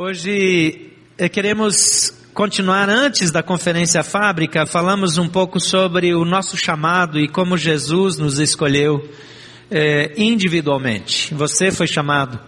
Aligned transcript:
Hoje 0.00 0.92
eh, 1.18 1.28
queremos 1.28 2.12
continuar 2.32 2.88
antes 2.88 3.32
da 3.32 3.42
conferência 3.42 4.04
fábrica, 4.04 4.64
falamos 4.64 5.18
um 5.18 5.28
pouco 5.28 5.58
sobre 5.58 6.14
o 6.14 6.24
nosso 6.24 6.56
chamado 6.56 7.18
e 7.18 7.26
como 7.26 7.58
Jesus 7.58 8.16
nos 8.16 8.38
escolheu 8.38 9.10
eh, 9.68 10.12
individualmente. 10.16 11.34
Você 11.34 11.72
foi 11.72 11.88
chamado. 11.88 12.38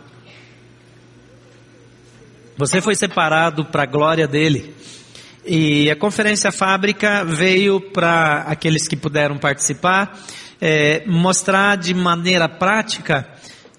Você 2.57 2.81
foi 2.81 2.95
separado 2.95 3.65
para 3.65 3.83
a 3.83 3.87
glória 3.87 4.29
dele. 4.29 4.73
E 5.45 5.91
a 5.91 5.97
conferência 5.97 6.53
fábrica 6.53 7.25
veio 7.25 7.81
para 7.81 8.43
aqueles 8.43 8.87
que 8.87 8.95
puderam 8.95 9.37
participar 9.39 10.17
eh, 10.61 11.03
mostrar 11.05 11.77
de 11.77 11.95
maneira 11.95 12.49
prática 12.49 13.29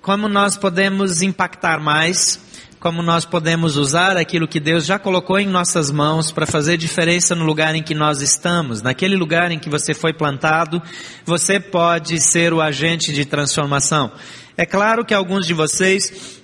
como 0.02 0.28
nós 0.28 0.58
podemos 0.58 1.22
impactar 1.22 1.80
mais 1.80 2.51
como 2.82 3.04
nós 3.04 3.26
podemos 3.26 3.78
usar 3.78 4.18
aquilo 4.18 4.48
que 4.48 4.60
Deus 4.60 4.88
já 4.88 4.98
colocou 4.98 5.38
em 5.38 5.46
nossas 5.46 5.92
mãos 5.92 6.32
para 6.32 6.48
fazer 6.48 6.78
diferença 6.78 7.36
no 7.36 7.46
lugar 7.46 7.76
em 7.76 7.84
que 7.84 7.94
nós 7.94 8.24
estamos. 8.24 8.82
Naquele 8.82 9.16
lugar 9.16 9.52
em 9.52 9.60
que 9.60 9.70
você 9.70 9.94
foi 9.94 10.12
plantado, 10.12 10.82
você 11.24 11.60
pode 11.60 12.20
ser 12.20 12.52
o 12.54 12.60
agente 12.60 13.14
de 13.14 13.24
transformação. 13.24 14.12
É 14.58 14.66
claro 14.66 15.06
que 15.06 15.14
alguns 15.14 15.46
de 15.46 15.54
vocês 15.54 16.42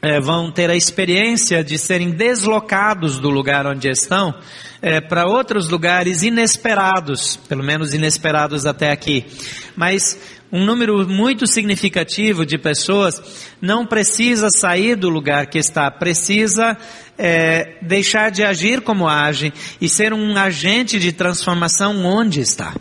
é, 0.00 0.20
vão 0.20 0.48
ter 0.52 0.70
a 0.70 0.76
experiência 0.76 1.64
de 1.64 1.76
serem 1.76 2.12
deslocados 2.12 3.18
do 3.18 3.28
lugar 3.28 3.66
onde 3.66 3.88
estão 3.88 4.36
é, 4.80 5.00
para 5.00 5.26
outros 5.26 5.68
lugares 5.68 6.22
inesperados, 6.22 7.36
pelo 7.48 7.64
menos 7.64 7.94
inesperados 7.94 8.64
até 8.64 8.92
aqui. 8.92 9.26
Mas 9.74 10.37
um 10.50 10.64
número 10.64 11.06
muito 11.08 11.46
significativo 11.46 12.46
de 12.46 12.56
pessoas 12.56 13.20
não 13.60 13.86
precisa 13.86 14.48
sair 14.50 14.96
do 14.96 15.08
lugar 15.08 15.46
que 15.46 15.58
está, 15.58 15.90
precisa 15.90 16.76
é, 17.18 17.76
deixar 17.82 18.30
de 18.30 18.42
agir 18.42 18.80
como 18.80 19.08
age 19.08 19.52
e 19.80 19.88
ser 19.88 20.12
um 20.12 20.36
agente 20.36 20.98
de 20.98 21.12
transformação 21.12 22.04
onde 22.04 22.40
está. 22.40 22.74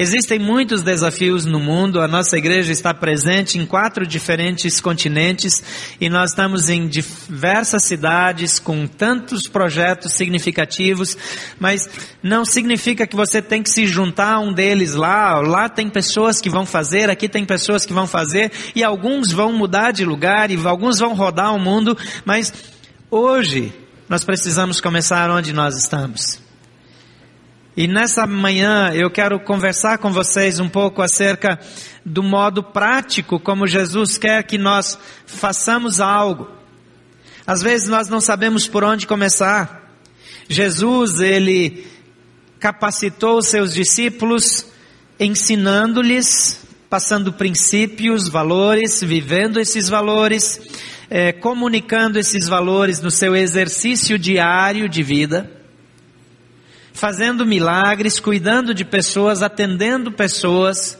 Existem 0.00 0.38
muitos 0.38 0.80
desafios 0.80 1.44
no 1.44 1.60
mundo, 1.60 2.00
a 2.00 2.08
nossa 2.08 2.38
igreja 2.38 2.72
está 2.72 2.94
presente 2.94 3.58
em 3.58 3.66
quatro 3.66 4.06
diferentes 4.06 4.80
continentes 4.80 5.62
e 6.00 6.08
nós 6.08 6.30
estamos 6.30 6.70
em 6.70 6.88
diversas 6.88 7.84
cidades 7.84 8.58
com 8.58 8.86
tantos 8.86 9.46
projetos 9.46 10.14
significativos, 10.14 11.18
mas 11.58 11.86
não 12.22 12.46
significa 12.46 13.06
que 13.06 13.14
você 13.14 13.42
tem 13.42 13.62
que 13.62 13.68
se 13.68 13.86
juntar 13.86 14.36
a 14.36 14.40
um 14.40 14.54
deles 14.54 14.94
lá, 14.94 15.38
lá 15.38 15.68
tem 15.68 15.90
pessoas 15.90 16.40
que 16.40 16.48
vão 16.48 16.64
fazer, 16.64 17.10
aqui 17.10 17.28
tem 17.28 17.44
pessoas 17.44 17.84
que 17.84 17.92
vão 17.92 18.06
fazer 18.06 18.50
e 18.74 18.82
alguns 18.82 19.30
vão 19.30 19.52
mudar 19.52 19.90
de 19.90 20.06
lugar 20.06 20.50
e 20.50 20.56
alguns 20.66 20.98
vão 20.98 21.12
rodar 21.12 21.54
o 21.54 21.60
mundo, 21.60 21.94
mas 22.24 22.50
hoje 23.10 23.70
nós 24.08 24.24
precisamos 24.24 24.80
começar 24.80 25.30
onde 25.30 25.52
nós 25.52 25.76
estamos. 25.76 26.49
E 27.76 27.86
nessa 27.86 28.26
manhã 28.26 28.90
eu 28.92 29.08
quero 29.10 29.38
conversar 29.38 29.98
com 29.98 30.12
vocês 30.12 30.58
um 30.58 30.68
pouco 30.68 31.02
acerca 31.02 31.58
do 32.04 32.22
modo 32.22 32.62
prático 32.62 33.38
como 33.38 33.66
Jesus 33.66 34.18
quer 34.18 34.42
que 34.42 34.58
nós 34.58 34.98
façamos 35.24 36.00
algo. 36.00 36.50
Às 37.46 37.62
vezes 37.62 37.88
nós 37.88 38.08
não 38.08 38.20
sabemos 38.20 38.66
por 38.66 38.82
onde 38.82 39.06
começar. 39.06 39.88
Jesus, 40.48 41.20
ele 41.20 41.86
capacitou 42.58 43.38
os 43.38 43.46
seus 43.46 43.72
discípulos 43.72 44.66
ensinando-lhes, 45.18 46.64
passando 46.88 47.32
princípios, 47.32 48.28
valores, 48.28 49.00
vivendo 49.00 49.60
esses 49.60 49.88
valores, 49.88 50.60
eh, 51.08 51.32
comunicando 51.32 52.18
esses 52.18 52.48
valores 52.48 53.00
no 53.00 53.12
seu 53.12 53.36
exercício 53.36 54.18
diário 54.18 54.88
de 54.88 55.02
vida 55.04 55.59
fazendo 57.00 57.46
milagres, 57.46 58.20
cuidando 58.20 58.74
de 58.74 58.84
pessoas, 58.84 59.42
atendendo 59.42 60.12
pessoas. 60.12 60.98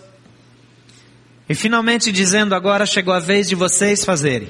E 1.46 1.54
finalmente 1.54 2.10
dizendo: 2.10 2.54
agora 2.54 2.86
chegou 2.86 3.12
a 3.12 3.20
vez 3.20 3.46
de 3.46 3.54
vocês 3.54 4.02
fazerem. 4.02 4.48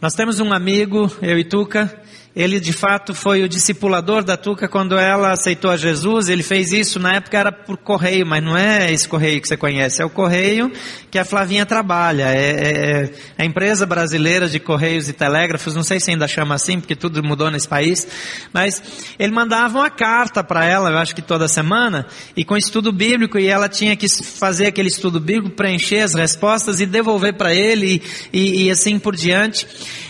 Nós 0.00 0.14
temos 0.14 0.40
um 0.40 0.52
amigo, 0.52 1.08
eu 1.22 1.38
e 1.38 1.44
Tuca, 1.44 2.02
ele 2.36 2.58
de 2.58 2.72
fato 2.72 3.14
foi 3.14 3.44
o 3.44 3.48
discipulador 3.48 4.24
da 4.24 4.36
Tuca 4.36 4.66
quando 4.66 4.98
ela 4.98 5.30
aceitou 5.30 5.70
a 5.70 5.76
Jesus. 5.76 6.28
Ele 6.28 6.42
fez 6.42 6.72
isso 6.72 6.98
na 6.98 7.14
época 7.14 7.38
era 7.38 7.52
por 7.52 7.76
correio, 7.76 8.26
mas 8.26 8.42
não 8.42 8.56
é 8.56 8.92
esse 8.92 9.08
correio 9.08 9.40
que 9.40 9.46
você 9.46 9.56
conhece, 9.56 10.02
é 10.02 10.04
o 10.04 10.10
correio 10.10 10.72
que 11.14 11.18
a 11.18 11.24
Flavinha 11.24 11.64
trabalha. 11.64 12.34
É, 12.34 12.50
é, 12.50 13.10
é 13.38 13.42
a 13.42 13.44
empresa 13.44 13.86
brasileira 13.86 14.48
de 14.48 14.58
correios 14.58 15.08
e 15.08 15.12
telégrafos. 15.12 15.72
Não 15.72 15.84
sei 15.84 16.00
se 16.00 16.10
ainda 16.10 16.26
chama 16.26 16.56
assim, 16.56 16.80
porque 16.80 16.96
tudo 16.96 17.22
mudou 17.22 17.52
nesse 17.52 17.68
país. 17.68 18.04
Mas 18.52 18.82
ele 19.16 19.32
mandava 19.32 19.78
uma 19.78 19.90
carta 19.90 20.42
para 20.42 20.64
ela, 20.64 20.90
eu 20.90 20.98
acho 20.98 21.14
que 21.14 21.22
toda 21.22 21.46
semana, 21.46 22.04
e 22.36 22.44
com 22.44 22.56
estudo 22.56 22.90
bíblico, 22.90 23.38
e 23.38 23.46
ela 23.46 23.68
tinha 23.68 23.94
que 23.94 24.08
fazer 24.08 24.66
aquele 24.66 24.88
estudo 24.88 25.20
bíblico, 25.20 25.54
preencher 25.54 26.00
as 26.00 26.14
respostas 26.14 26.80
e 26.80 26.86
devolver 26.86 27.34
para 27.34 27.54
ele 27.54 28.02
e, 28.32 28.40
e, 28.40 28.64
e 28.64 28.70
assim 28.72 28.98
por 28.98 29.14
diante. 29.14 29.68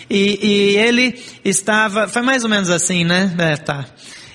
E, 0.09 0.39
e, 0.41 0.77
ele 0.77 1.19
estava, 1.43 2.07
foi 2.15 2.21
mais 2.21 2.45
ou 2.45 2.49
menos 2.49 2.69
assim, 2.69 3.03
né? 3.03 3.35
É, 3.37 3.57
tá. 3.57 3.85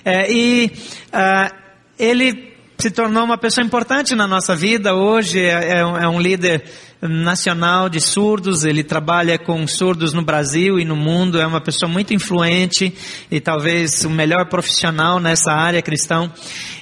É, 0.05 0.31
e 0.31 0.71
uh, 1.07 1.55
ele 1.97 2.53
se 2.77 2.91
tornou 2.91 3.23
uma 3.23 3.39
pessoa 3.39 3.65
importante 3.65 4.13
na 4.13 4.27
nossa 4.27 4.55
vida. 4.55 4.93
Hoje 4.93 5.39
é, 5.39 5.79
é, 5.79 5.85
um, 5.85 5.97
é 5.97 6.07
um 6.07 6.21
líder 6.21 6.63
nacional 7.01 7.89
de 7.89 7.99
surdos, 7.99 8.63
ele 8.63 8.83
trabalha 8.83 9.37
com 9.37 9.65
surdos 9.67 10.13
no 10.13 10.21
Brasil 10.21 10.79
e 10.79 10.85
no 10.85 10.95
mundo, 10.95 11.41
é 11.41 11.45
uma 11.45 11.61
pessoa 11.61 11.89
muito 11.91 12.13
influente 12.13 12.93
e 13.29 13.39
talvez 13.39 14.05
o 14.05 14.09
melhor 14.09 14.47
profissional 14.47 15.19
nessa 15.19 15.51
área 15.51 15.81
cristão. 15.81 16.31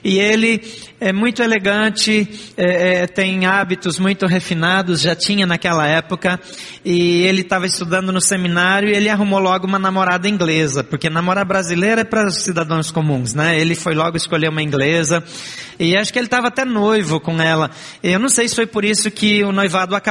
E 0.03 0.19
ele 0.19 0.62
é 1.00 1.13
muito 1.13 1.41
elegante, 1.41 2.28
é, 2.57 3.03
é, 3.03 3.07
tem 3.07 3.46
hábitos 3.46 3.97
muito 3.97 4.25
refinados, 4.25 5.02
já 5.02 5.16
tinha 5.16 5.46
naquela 5.46 5.88
época, 5.88 6.40
e 6.84 7.22
ele 7.24 7.41
estava 7.41 7.66
estudando 7.66 8.12
no 8.12 8.19
seminário 8.19 8.90
e 8.90 8.94
ele 8.94 9.09
arrumou 9.09 9.40
logo 9.40 9.66
uma 9.66 9.80
namorada 9.80 10.28
inglesa, 10.28 10.84
porque 10.84 11.09
namorar 11.09 11.46
brasileira 11.46 12.01
é 12.01 12.03
para 12.03 12.30
cidadãos 12.30 12.91
comuns, 12.91 13.34
né? 13.34 13.59
Ele 13.59 13.75
foi 13.75 13.96
logo 13.96 14.18
escolher 14.18 14.50
uma 14.50 14.62
inglesa, 14.62 15.24
e 15.80 15.96
acho 15.96 16.12
que 16.12 16.19
ele 16.19 16.28
estava 16.28 16.47
até 16.47 16.66
noivo 16.66 17.22
com 17.22 17.41
ela. 17.41 17.72
Eu 18.03 18.19
não 18.19 18.28
sei 18.28 18.50
se 18.50 18.56
foi 18.56 18.68
por 18.68 18.84
isso 18.84 19.09
que 19.09 19.41
o 19.44 19.53
noivado 19.53 19.96
acabou, 19.96 20.08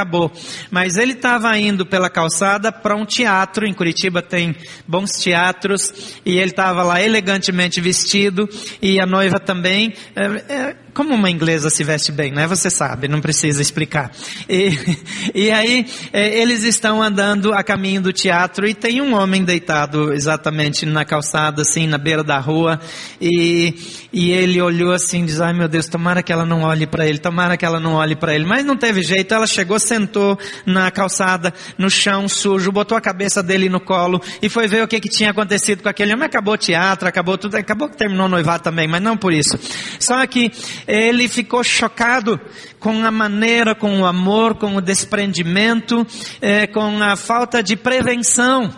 mas 0.71 0.97
ele 0.97 1.13
estava 1.13 1.57
indo 1.57 1.85
pela 1.85 2.09
calçada 2.09 2.71
para 2.71 2.95
um 2.95 3.05
teatro, 3.05 3.65
em 3.65 3.73
Curitiba 3.73 4.21
tem 4.21 4.55
bons 4.87 5.11
teatros, 5.11 6.19
e 6.25 6.37
ele 6.37 6.51
estava 6.51 6.83
lá 6.83 7.01
elegantemente 7.01 7.81
vestido, 7.81 8.47
e 8.81 8.99
a 8.99 9.05
noiva 9.05 9.39
também, 9.39 9.93
é, 10.15 10.53
é, 10.53 10.75
como 10.99 11.15
uma 11.15 11.31
inglesa 11.31 11.69
se 11.69 11.81
veste 11.81 12.11
bem, 12.11 12.29
né? 12.29 12.45
Você 12.45 12.69
sabe, 12.69 13.07
não 13.07 13.21
precisa 13.21 13.61
explicar. 13.61 14.11
E, 14.49 14.77
e 15.33 15.49
aí, 15.49 15.85
é, 16.11 16.41
eles 16.41 16.65
estão 16.65 17.01
andando 17.01 17.53
a 17.53 17.63
caminho 17.63 18.01
do 18.01 18.11
teatro 18.11 18.67
e 18.67 18.73
tem 18.73 18.99
um 18.99 19.15
homem 19.15 19.45
deitado 19.45 20.11
exatamente 20.11 20.85
na 20.85 21.05
calçada, 21.05 21.61
assim, 21.61 21.87
na 21.87 21.97
beira 21.97 22.21
da 22.21 22.37
rua, 22.37 22.81
e, 23.21 23.75
e 24.11 24.31
ele 24.31 24.61
olhou 24.61 24.91
assim, 24.91 25.23
diz, 25.23 25.39
ai 25.39 25.53
meu 25.53 25.69
Deus, 25.69 25.87
tomara 25.87 26.21
que 26.21 26.33
ela 26.33 26.45
não 26.45 26.63
olhe 26.63 26.85
para 26.85 27.07
ele, 27.07 27.17
tomara 27.17 27.55
que 27.55 27.63
ela 27.63 27.79
não 27.79 27.93
olhe 27.93 28.17
para 28.17 28.35
ele. 28.35 28.43
Mas 28.43 28.65
não 28.65 28.75
teve 28.75 29.01
jeito, 29.01 29.33
ela 29.33 29.47
chegou, 29.47 29.79
sentou 29.79 30.37
na 30.65 30.91
calçada, 30.91 31.53
no 31.77 31.89
chão 31.89 32.27
sujo, 32.27 32.73
botou 32.73 32.97
a 32.97 33.01
cabeça 33.01 33.41
dele 33.41 33.69
no 33.69 33.79
colo 33.79 34.21
e 34.41 34.49
foi 34.49 34.67
ver 34.67 34.83
o 34.83 34.87
que, 34.87 34.99
que 34.99 35.07
tinha 35.07 35.31
acontecido 35.31 35.81
com 35.81 35.87
aquele 35.87 36.13
homem. 36.13 36.25
Acabou 36.25 36.55
o 36.55 36.57
teatro, 36.57 37.07
acabou 37.07 37.37
tudo, 37.37 37.55
acabou 37.55 37.87
que 37.87 37.95
terminou 37.95 38.25
o 38.25 38.29
noivado 38.29 38.63
também, 38.63 38.85
mas 38.85 39.01
não 39.01 39.15
por 39.15 39.31
isso. 39.31 39.57
Só 39.97 40.27
que 40.27 40.51
ele 40.89 41.27
ficou 41.27 41.63
chocado 41.63 42.39
com 42.79 43.05
a 43.05 43.11
maneira, 43.11 43.75
com 43.75 44.01
o 44.01 44.05
amor, 44.05 44.55
com 44.55 44.75
o 44.75 44.81
desprendimento, 44.81 46.05
eh, 46.41 46.65
com 46.65 47.01
a 47.03 47.15
falta 47.15 47.61
de 47.61 47.75
prevenção. 47.75 48.73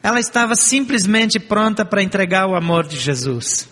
Ela 0.00 0.20
estava 0.20 0.54
simplesmente 0.54 1.40
pronta 1.40 1.84
para 1.84 2.02
entregar 2.02 2.46
o 2.46 2.54
amor 2.54 2.86
de 2.86 2.96
Jesus. 2.96 3.68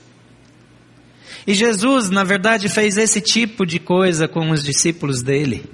E 1.46 1.54
Jesus, 1.54 2.10
na 2.10 2.24
verdade, 2.24 2.68
fez 2.68 2.96
esse 2.96 3.20
tipo 3.20 3.64
de 3.64 3.78
coisa 3.78 4.26
com 4.26 4.50
os 4.50 4.64
discípulos 4.64 5.22
dele. 5.22 5.64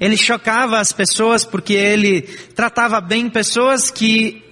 Ele 0.00 0.16
chocava 0.16 0.78
as 0.78 0.92
pessoas 0.92 1.44
porque 1.44 1.74
ele 1.74 2.22
tratava 2.54 3.00
bem 3.00 3.28
pessoas 3.28 3.90
que 3.90 4.42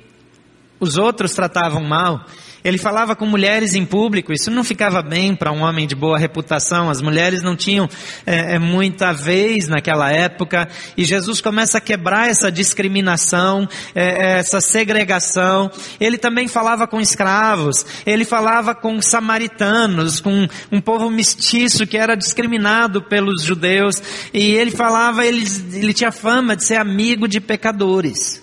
os 0.79 0.99
outros 0.99 1.33
tratavam 1.33 1.83
mal. 1.83 2.27
Ele 2.65 2.79
falava 2.79 3.17
com 3.17 3.27
mulheres 3.27 3.75
em 3.75 3.85
público, 3.85 4.33
isso 4.33 4.51
não 4.51 4.63
ficava 4.63 5.03
bem 5.03 5.35
para 5.35 5.51
um 5.51 5.63
homem 5.63 5.87
de 5.87 5.95
boa 5.95 6.17
reputação, 6.17 6.89
as 6.89 7.03
mulheres 7.03 7.43
não 7.43 7.57
tinham 7.57 7.89
é, 8.25 8.55
é, 8.55 8.59
muita 8.59 9.13
vez 9.13 9.67
naquela 9.67 10.11
época, 10.11 10.69
e 10.97 11.05
Jesus 11.05 11.41
começa 11.41 11.79
a 11.79 11.81
quebrar 11.81 12.29
essa 12.29 12.53
discriminação, 12.53 13.69
é, 13.95 14.05
é 14.05 14.39
essa 14.39 14.61
segregação. 14.61 15.71
Ele 16.01 16.17
também 16.17 16.47
falava 16.47 16.87
com 16.87 17.01
escravos, 17.01 17.85
ele 18.07 18.25
falava 18.25 18.75
com 18.75 19.03
samaritanos, 19.03 20.21
com 20.21 20.47
um 20.71 20.81
povo 20.81 21.11
mestiço 21.11 21.87
que 21.87 21.97
era 21.97 22.15
discriminado 22.15 23.03
pelos 23.03 23.43
judeus, 23.43 24.01
e 24.33 24.53
ele 24.53 24.71
falava, 24.71 25.27
ele, 25.27 25.45
ele 25.73 25.93
tinha 25.93 26.13
fama 26.13 26.55
de 26.55 26.65
ser 26.65 26.77
amigo 26.77 27.27
de 27.27 27.41
pecadores. 27.41 28.43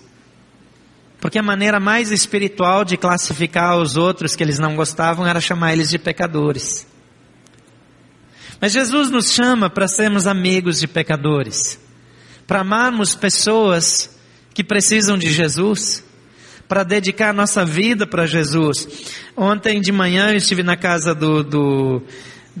Porque 1.20 1.38
a 1.38 1.42
maneira 1.42 1.78
mais 1.78 2.10
espiritual 2.10 2.84
de 2.84 2.96
classificar 2.96 3.76
os 3.76 3.96
outros 3.96 4.34
que 4.34 4.42
eles 4.42 4.58
não 4.58 4.74
gostavam 4.74 5.26
era 5.26 5.40
chamar 5.40 5.74
eles 5.74 5.90
de 5.90 5.98
pecadores. 5.98 6.86
Mas 8.60 8.72
Jesus 8.72 9.10
nos 9.10 9.30
chama 9.32 9.70
para 9.70 9.86
sermos 9.86 10.26
amigos 10.26 10.80
de 10.80 10.88
pecadores, 10.88 11.78
para 12.46 12.60
amarmos 12.60 13.14
pessoas 13.14 14.18
que 14.52 14.64
precisam 14.64 15.16
de 15.16 15.30
Jesus, 15.30 16.04
para 16.68 16.84
dedicar 16.84 17.34
nossa 17.34 17.64
vida 17.64 18.06
para 18.06 18.26
Jesus. 18.26 18.88
Ontem 19.36 19.80
de 19.80 19.90
manhã 19.92 20.30
eu 20.30 20.36
estive 20.36 20.62
na 20.62 20.76
casa 20.76 21.14
do, 21.14 21.42
do 21.42 22.02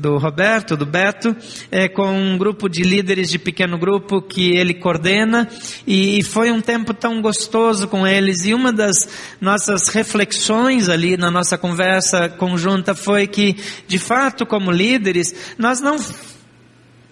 do 0.00 0.16
Roberto, 0.16 0.76
do 0.76 0.86
Beto, 0.86 1.36
é, 1.70 1.88
com 1.88 2.10
um 2.10 2.38
grupo 2.38 2.68
de 2.68 2.82
líderes 2.82 3.28
de 3.28 3.38
pequeno 3.38 3.78
grupo 3.78 4.22
que 4.22 4.56
ele 4.56 4.74
coordena. 4.74 5.48
E 5.86 6.22
foi 6.22 6.50
um 6.50 6.60
tempo 6.60 6.94
tão 6.94 7.20
gostoso 7.20 7.86
com 7.86 8.06
eles. 8.06 8.46
E 8.46 8.54
uma 8.54 8.72
das 8.72 8.96
nossas 9.40 9.88
reflexões 9.88 10.88
ali 10.88 11.16
na 11.16 11.30
nossa 11.30 11.58
conversa 11.58 12.28
conjunta 12.28 12.94
foi 12.94 13.26
que, 13.26 13.56
de 13.86 13.98
fato, 13.98 14.46
como 14.46 14.70
líderes, 14.70 15.34
nós 15.58 15.80
não 15.80 15.98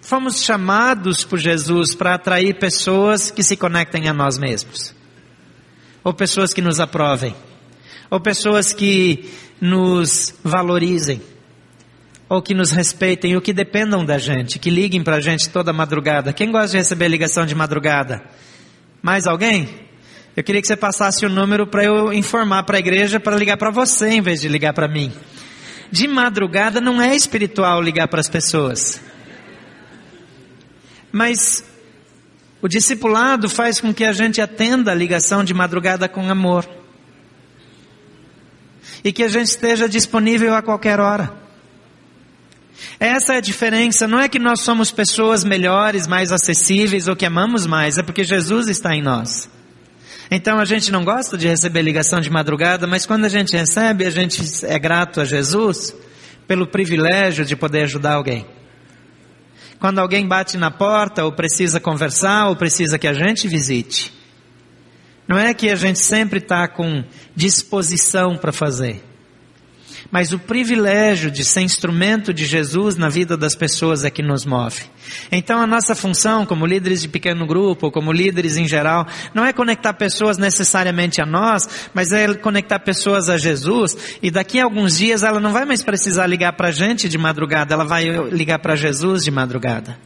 fomos 0.01 0.43
chamados 0.43 1.23
por 1.23 1.37
Jesus 1.37 1.93
para 1.93 2.15
atrair 2.15 2.57
pessoas 2.57 3.29
que 3.29 3.43
se 3.43 3.55
conectem 3.55 4.09
a 4.09 4.13
nós 4.13 4.39
mesmos, 4.39 4.95
ou 6.03 6.13
pessoas 6.13 6.53
que 6.53 6.61
nos 6.61 6.79
aprovem, 6.79 7.35
ou 8.09 8.19
pessoas 8.19 8.73
que 8.73 9.29
nos 9.61 10.33
valorizem 10.43 11.21
ou 12.29 12.43
que 12.43 12.53
nos 12.53 12.69
respeitem, 12.69 13.35
ou 13.35 13.41
que 13.41 13.51
dependam 13.51 14.05
da 14.05 14.19
gente, 14.19 14.59
que 14.59 14.69
liguem 14.69 15.03
para 15.03 15.15
a 15.15 15.21
gente 15.21 15.49
toda 15.49 15.73
madrugada. 15.73 16.31
Quem 16.31 16.51
gosta 16.51 16.69
de 16.69 16.77
receber 16.77 17.07
ligação 17.07 17.43
de 17.43 17.55
madrugada? 17.55 18.21
Mais 19.01 19.25
alguém? 19.25 19.67
Eu 20.37 20.43
queria 20.43 20.61
que 20.61 20.67
você 20.67 20.77
passasse 20.77 21.25
o 21.25 21.29
número 21.29 21.65
para 21.65 21.83
eu 21.83 22.13
informar 22.13 22.63
para 22.63 22.77
a 22.77 22.79
igreja 22.79 23.19
para 23.19 23.35
ligar 23.35 23.57
para 23.57 23.71
você 23.71 24.09
em 24.09 24.21
vez 24.21 24.39
de 24.39 24.47
ligar 24.47 24.73
para 24.73 24.87
mim. 24.87 25.11
De 25.91 26.07
madrugada 26.07 26.79
não 26.79 27.01
é 27.01 27.15
espiritual 27.15 27.81
ligar 27.81 28.07
para 28.07 28.19
as 28.19 28.29
pessoas. 28.29 29.01
Mas 31.11 31.63
o 32.61 32.67
discipulado 32.67 33.49
faz 33.49 33.81
com 33.81 33.91
que 33.91 34.05
a 34.05 34.13
gente 34.13 34.39
atenda 34.39 34.91
a 34.91 34.95
ligação 34.95 35.43
de 35.43 35.53
madrugada 35.53 36.07
com 36.07 36.29
amor. 36.29 36.69
E 39.03 39.11
que 39.11 39.23
a 39.23 39.29
gente 39.29 39.47
esteja 39.47 39.89
disponível 39.89 40.53
a 40.53 40.61
qualquer 40.61 40.99
hora. 40.99 41.48
Essa 42.99 43.35
é 43.35 43.37
a 43.37 43.41
diferença. 43.41 44.07
Não 44.07 44.19
é 44.19 44.27
que 44.27 44.39
nós 44.39 44.61
somos 44.61 44.91
pessoas 44.91 45.43
melhores, 45.43 46.07
mais 46.07 46.31
acessíveis 46.31 47.07
ou 47.07 47.15
que 47.15 47.25
amamos 47.25 47.65
mais, 47.65 47.97
é 47.97 48.03
porque 48.03 48.23
Jesus 48.23 48.67
está 48.67 48.95
em 48.95 49.01
nós. 49.01 49.49
Então 50.31 50.59
a 50.59 50.65
gente 50.65 50.91
não 50.91 51.03
gosta 51.03 51.37
de 51.37 51.47
receber 51.47 51.81
ligação 51.81 52.19
de 52.19 52.29
madrugada, 52.29 52.85
mas 52.85 53.05
quando 53.05 53.25
a 53.25 53.29
gente 53.29 53.55
recebe, 53.55 54.05
a 54.05 54.11
gente 54.11 54.41
é 54.65 54.77
grato 54.77 55.21
a 55.21 55.25
Jesus 55.25 55.95
pelo 56.47 56.67
privilégio 56.67 57.45
de 57.45 57.55
poder 57.55 57.83
ajudar 57.83 58.13
alguém. 58.13 58.45
Quando 59.79 59.99
alguém 59.99 60.27
bate 60.27 60.57
na 60.57 60.69
porta, 60.69 61.23
ou 61.23 61.31
precisa 61.31 61.79
conversar, 61.79 62.49
ou 62.49 62.55
precisa 62.55 62.99
que 62.99 63.07
a 63.07 63.13
gente 63.13 63.47
visite. 63.47 64.13
Não 65.27 65.37
é 65.37 65.53
que 65.53 65.69
a 65.69 65.75
gente 65.75 65.99
sempre 65.99 66.39
está 66.39 66.67
com 66.67 67.03
disposição 67.35 68.35
para 68.35 68.51
fazer 68.51 69.08
mas 70.11 70.33
o 70.33 70.39
privilégio 70.39 71.29
de 71.29 71.43
ser 71.43 71.61
instrumento 71.61 72.33
de 72.33 72.45
Jesus 72.45 72.95
na 72.95 73.09
vida 73.09 73.37
das 73.37 73.55
pessoas 73.55 74.03
é 74.03 74.09
que 74.09 74.23
nos 74.23 74.45
move. 74.45 74.83
Então 75.31 75.61
a 75.61 75.67
nossa 75.67 75.93
função 75.93 76.45
como 76.45 76.65
líderes 76.65 77.01
de 77.01 77.07
pequeno 77.07 77.45
grupo, 77.45 77.91
como 77.91 78.11
líderes 78.11 78.57
em 78.57 78.67
geral, 78.67 79.07
não 79.33 79.45
é 79.45 79.53
conectar 79.53 79.93
pessoas 79.93 80.37
necessariamente 80.37 81.21
a 81.21 81.25
nós, 81.25 81.89
mas 81.93 82.11
é 82.11 82.33
conectar 82.33 82.79
pessoas 82.79 83.29
a 83.29 83.37
Jesus, 83.37 84.17
e 84.21 84.31
daqui 84.31 84.59
a 84.59 84.63
alguns 84.63 84.97
dias 84.97 85.21
ela 85.21 85.39
não 85.39 85.53
vai 85.53 85.65
mais 85.65 85.83
precisar 85.83 86.25
ligar 86.25 86.53
para 86.53 86.69
a 86.69 86.71
gente 86.71 87.07
de 87.07 87.17
madrugada, 87.17 87.73
ela 87.73 87.85
vai 87.85 88.05
ligar 88.29 88.59
para 88.59 88.75
Jesus 88.75 89.23
de 89.23 89.31
madrugada. 89.31 89.97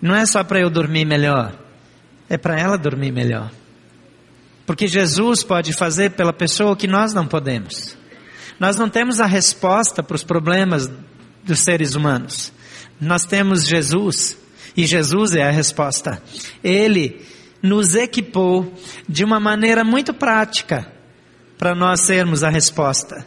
Não 0.00 0.14
é 0.14 0.26
só 0.26 0.44
para 0.44 0.60
eu 0.60 0.68
dormir 0.68 1.06
melhor, 1.06 1.54
é 2.28 2.36
para 2.36 2.58
ela 2.58 2.76
dormir 2.76 3.12
melhor. 3.12 3.50
Porque 4.66 4.88
Jesus 4.88 5.42
pode 5.42 5.72
fazer 5.72 6.10
pela 6.10 6.32
pessoa 6.32 6.72
o 6.72 6.76
que 6.76 6.88
nós 6.88 7.14
não 7.14 7.26
podemos. 7.26 7.96
Nós 8.58 8.76
não 8.76 8.88
temos 8.88 9.20
a 9.20 9.26
resposta 9.26 10.02
para 10.02 10.14
os 10.14 10.24
problemas 10.24 10.90
dos 11.44 11.60
seres 11.60 11.94
humanos. 11.94 12.52
Nós 13.00 13.24
temos 13.24 13.66
Jesus, 13.66 14.36
e 14.76 14.86
Jesus 14.86 15.34
é 15.34 15.42
a 15.42 15.50
resposta. 15.50 16.22
Ele 16.64 17.24
nos 17.62 17.94
equipou 17.94 18.72
de 19.08 19.24
uma 19.24 19.40
maneira 19.40 19.84
muito 19.84 20.14
prática 20.14 20.90
para 21.58 21.74
nós 21.74 22.00
sermos 22.00 22.42
a 22.42 22.48
resposta. 22.48 23.26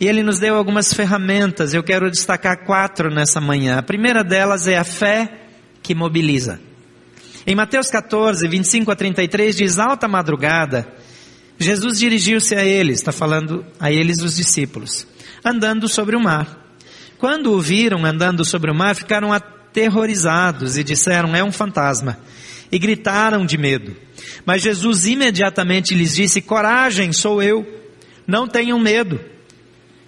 E 0.00 0.06
ele 0.06 0.22
nos 0.22 0.38
deu 0.38 0.54
algumas 0.54 0.92
ferramentas, 0.92 1.74
eu 1.74 1.82
quero 1.82 2.10
destacar 2.10 2.64
quatro 2.64 3.12
nessa 3.12 3.40
manhã. 3.40 3.78
A 3.78 3.82
primeira 3.82 4.22
delas 4.22 4.68
é 4.68 4.78
a 4.78 4.84
fé 4.84 5.28
que 5.82 5.94
mobiliza. 5.94 6.60
Em 7.44 7.54
Mateus 7.54 7.88
14, 7.88 8.46
25 8.46 8.90
a 8.90 8.96
33 8.96 9.56
diz: 9.56 9.78
Alta 9.78 10.06
madrugada, 10.06 10.86
Jesus 11.58 11.98
dirigiu-se 11.98 12.54
a 12.54 12.64
eles, 12.64 12.98
está 12.98 13.10
falando 13.10 13.66
a 13.80 13.90
eles 13.90 14.22
os 14.22 14.36
discípulos, 14.36 15.06
andando 15.44 15.88
sobre 15.88 16.14
o 16.14 16.20
mar. 16.20 16.66
Quando 17.18 17.52
o 17.52 17.60
viram 17.60 18.04
andando 18.04 18.44
sobre 18.44 18.70
o 18.70 18.74
mar, 18.74 18.94
ficaram 18.94 19.32
aterrorizados 19.32 20.76
e 20.76 20.84
disseram: 20.84 21.34
É 21.34 21.42
um 21.42 21.50
fantasma. 21.50 22.18
E 22.70 22.78
gritaram 22.78 23.44
de 23.44 23.56
medo. 23.56 23.96
Mas 24.46 24.62
Jesus 24.62 25.06
imediatamente 25.06 25.94
lhes 25.94 26.14
disse: 26.14 26.40
Coragem, 26.40 27.12
sou 27.12 27.42
eu. 27.42 27.66
Não 28.26 28.46
tenham 28.46 28.78
medo. 28.78 29.18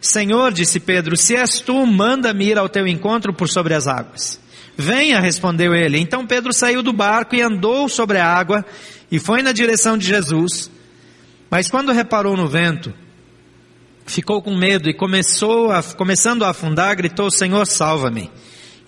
Senhor, 0.01 0.53
disse 0.53 0.81
Pedro, 0.81 1.17
se 1.17 1.37
és 1.37 1.61
tu, 1.61 1.87
manda-me 1.87 2.47
ir 2.47 2.59
ao 2.59 2.69
teu 2.69 2.87
encontro 2.87 3.35
por 3.35 3.49
sobre 3.49 3.75
as 3.75 3.87
águas. 3.87 4.41
Venha, 4.77 5.21
respondeu 5.21 5.75
ele. 5.75 5.99
Então 5.99 6.27
Pedro 6.27 6.55
saiu 6.55 6.83
do 6.83 6.93
barco 6.93 7.35
e 7.35 7.43
andou 7.43 7.89
sobre 7.89 8.19
a 8.19 8.27
água 8.27 8.65
e 9.11 9.19
foi 9.19 9.43
na 9.43 9.53
direção 9.53 9.99
de 9.99 10.07
Jesus. 10.07 10.71
Mas 11.51 11.69
quando 11.69 11.93
reparou 11.93 12.37
no 12.37 12.47
vento, 12.47 12.95
ficou 14.07 14.41
com 14.41 14.57
medo 14.57 14.89
e 14.89 14.95
começou 14.95 15.73
a, 15.73 15.83
começando 15.83 16.45
a 16.45 16.51
afundar, 16.51 16.97
gritou: 16.97 17.31
Senhor, 17.31 17.67
salva-me. 17.67 18.31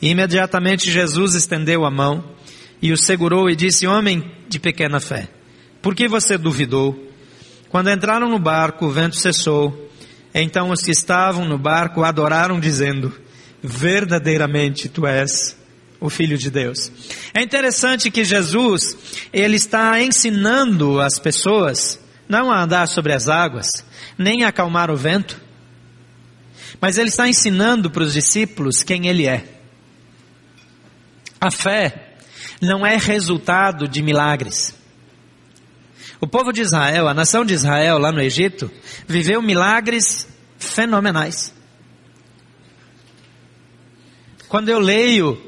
E 0.01 0.09
imediatamente 0.09 0.91
Jesus 0.91 1.35
estendeu 1.35 1.85
a 1.85 1.91
mão 1.91 2.25
e 2.81 2.93
o 2.93 2.97
segurou 2.97 3.51
e 3.51 3.57
disse: 3.57 3.87
Homem 3.87 4.25
de 4.49 4.61
pequena 4.61 5.01
fé, 5.01 5.29
por 5.81 5.95
que 5.95 6.07
você 6.07 6.39
duvidou? 6.39 7.11
Quando 7.69 7.91
entraram 7.91 8.29
no 8.29 8.39
barco, 8.39 8.87
o 8.87 8.91
vento 8.91 9.17
cessou. 9.17 9.91
Então 10.35 10.71
os 10.71 10.81
que 10.81 10.91
estavam 10.91 11.45
no 11.45 11.59
barco 11.59 12.05
adoraram, 12.05 12.61
dizendo: 12.61 13.13
Verdadeiramente 13.63 14.89
tu 14.89 15.07
és 15.07 15.57
o 16.01 16.11
Filho 16.11 16.37
de 16.37 16.51
Deus. 16.51 16.91
É 17.33 17.41
interessante 17.41 18.11
que 18.11 18.25
Jesus, 18.25 18.97
ele 19.33 19.57
está 19.57 20.03
ensinando 20.03 21.01
as 21.01 21.19
pessoas 21.19 22.02
não 22.33 22.51
a 22.51 22.63
andar 22.63 22.89
sobre 22.89 23.13
as 23.13 23.29
águas, 23.29 23.85
nem 24.17 24.43
a 24.43 24.49
acalmar 24.49 24.91
o 24.91 24.97
vento, 24.97 25.39
mas 26.81 26.97
ele 26.97 27.11
está 27.11 27.29
ensinando 27.29 27.91
para 27.91 28.03
os 28.03 28.15
discípulos 28.15 28.83
quem 28.83 29.07
ele 29.07 29.27
é. 29.27 29.45
A 31.39 31.51
fé 31.51 32.17
não 32.59 32.87
é 32.87 32.97
resultado 32.97 33.87
de 33.87 34.01
milagres. 34.03 34.75
O 36.23 36.27
povo 36.27 36.53
de 36.53 36.63
Israel, 36.63 37.07
a 37.07 37.13
nação 37.13 37.45
de 37.45 37.53
Israel 37.53 37.99
lá 37.99 38.11
no 38.11 38.23
Egito, 38.23 38.71
viveu 39.07 39.43
milagres 39.43 40.27
fenomenais. 40.59 41.53
Quando 44.49 44.71
eu 44.71 44.79
leio 44.79 45.39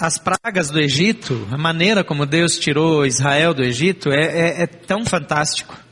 as 0.00 0.16
pragas 0.16 0.70
do 0.70 0.80
Egito, 0.80 1.46
a 1.50 1.58
maneira 1.58 2.02
como 2.02 2.24
Deus 2.24 2.58
tirou 2.58 3.04
Israel 3.04 3.52
do 3.52 3.62
Egito, 3.62 4.10
é, 4.10 4.22
é, 4.22 4.62
é 4.62 4.66
tão 4.66 5.04
fantástico. 5.04 5.87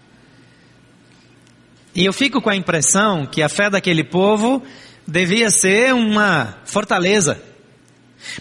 E 1.97 2.05
eu 2.05 2.13
fico 2.13 2.43
com 2.43 2.51
a 2.51 2.55
impressão 2.55 3.25
que 3.25 3.43
a 3.43 3.49
fé 3.49 3.71
daquele 3.71 4.05
povo 4.05 4.63
devia 5.09 5.51
ser 5.51 5.95
uma 5.95 6.59
fortaleza. 6.67 7.41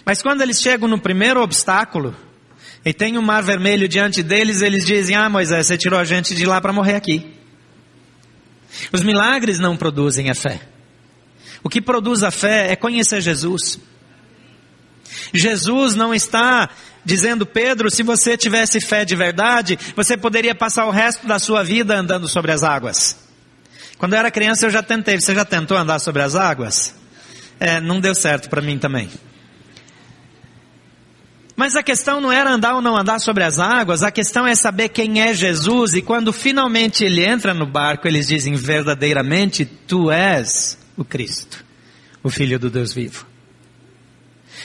Mas 0.04 0.20
quando 0.20 0.42
eles 0.42 0.60
chegam 0.60 0.86
no 0.86 1.00
primeiro 1.00 1.40
obstáculo, 1.40 2.14
e 2.84 2.92
tem 2.92 3.16
o 3.16 3.20
um 3.20 3.24
mar 3.24 3.42
vermelho 3.42 3.88
diante 3.88 4.22
deles, 4.22 4.60
eles 4.60 4.84
dizem: 4.84 5.16
Ah, 5.16 5.30
Moisés, 5.30 5.66
você 5.66 5.78
tirou 5.78 5.98
a 5.98 6.04
gente 6.04 6.34
de 6.34 6.44
lá 6.44 6.60
para 6.60 6.72
morrer 6.72 6.96
aqui. 6.96 7.34
Os 8.92 9.02
milagres 9.02 9.58
não 9.58 9.74
produzem 9.74 10.28
a 10.28 10.34
fé. 10.34 10.60
O 11.62 11.70
que 11.70 11.80
produz 11.80 12.22
a 12.22 12.30
fé 12.30 12.70
é 12.70 12.76
conhecer 12.76 13.22
Jesus. 13.22 13.80
Jesus 15.32 15.94
não 15.94 16.12
está 16.12 16.68
dizendo, 17.02 17.46
Pedro, 17.46 17.90
se 17.90 18.02
você 18.02 18.36
tivesse 18.36 18.80
fé 18.82 19.02
de 19.04 19.16
verdade, 19.16 19.78
você 19.96 20.14
poderia 20.14 20.54
passar 20.54 20.84
o 20.84 20.90
resto 20.90 21.26
da 21.26 21.38
sua 21.38 21.64
vida 21.64 21.96
andando 21.96 22.28
sobre 22.28 22.52
as 22.52 22.62
águas. 22.62 23.25
Quando 23.98 24.12
eu 24.12 24.18
era 24.18 24.30
criança 24.30 24.66
eu 24.66 24.70
já 24.70 24.82
tentei. 24.82 25.20
Você 25.20 25.34
já 25.34 25.44
tentou 25.44 25.76
andar 25.76 25.98
sobre 25.98 26.22
as 26.22 26.34
águas? 26.34 26.94
É, 27.58 27.80
não 27.80 28.00
deu 28.00 28.14
certo 28.14 28.48
para 28.48 28.60
mim 28.60 28.78
também. 28.78 29.08
Mas 31.56 31.74
a 31.74 31.82
questão 31.82 32.20
não 32.20 32.30
era 32.30 32.50
andar 32.50 32.74
ou 32.74 32.82
não 32.82 32.94
andar 32.94 33.18
sobre 33.18 33.42
as 33.42 33.58
águas, 33.58 34.02
a 34.02 34.10
questão 34.10 34.46
é 34.46 34.54
saber 34.54 34.90
quem 34.90 35.22
é 35.22 35.32
Jesus 35.32 35.94
e 35.94 36.02
quando 36.02 36.30
finalmente 36.30 37.02
ele 37.02 37.24
entra 37.24 37.54
no 37.54 37.64
barco, 37.64 38.06
eles 38.06 38.28
dizem 38.28 38.54
verdadeiramente, 38.54 39.64
tu 39.64 40.10
és 40.10 40.78
o 40.98 41.02
Cristo, 41.02 41.64
o 42.22 42.28
Filho 42.28 42.58
do 42.58 42.68
Deus 42.68 42.92
vivo. 42.92 43.26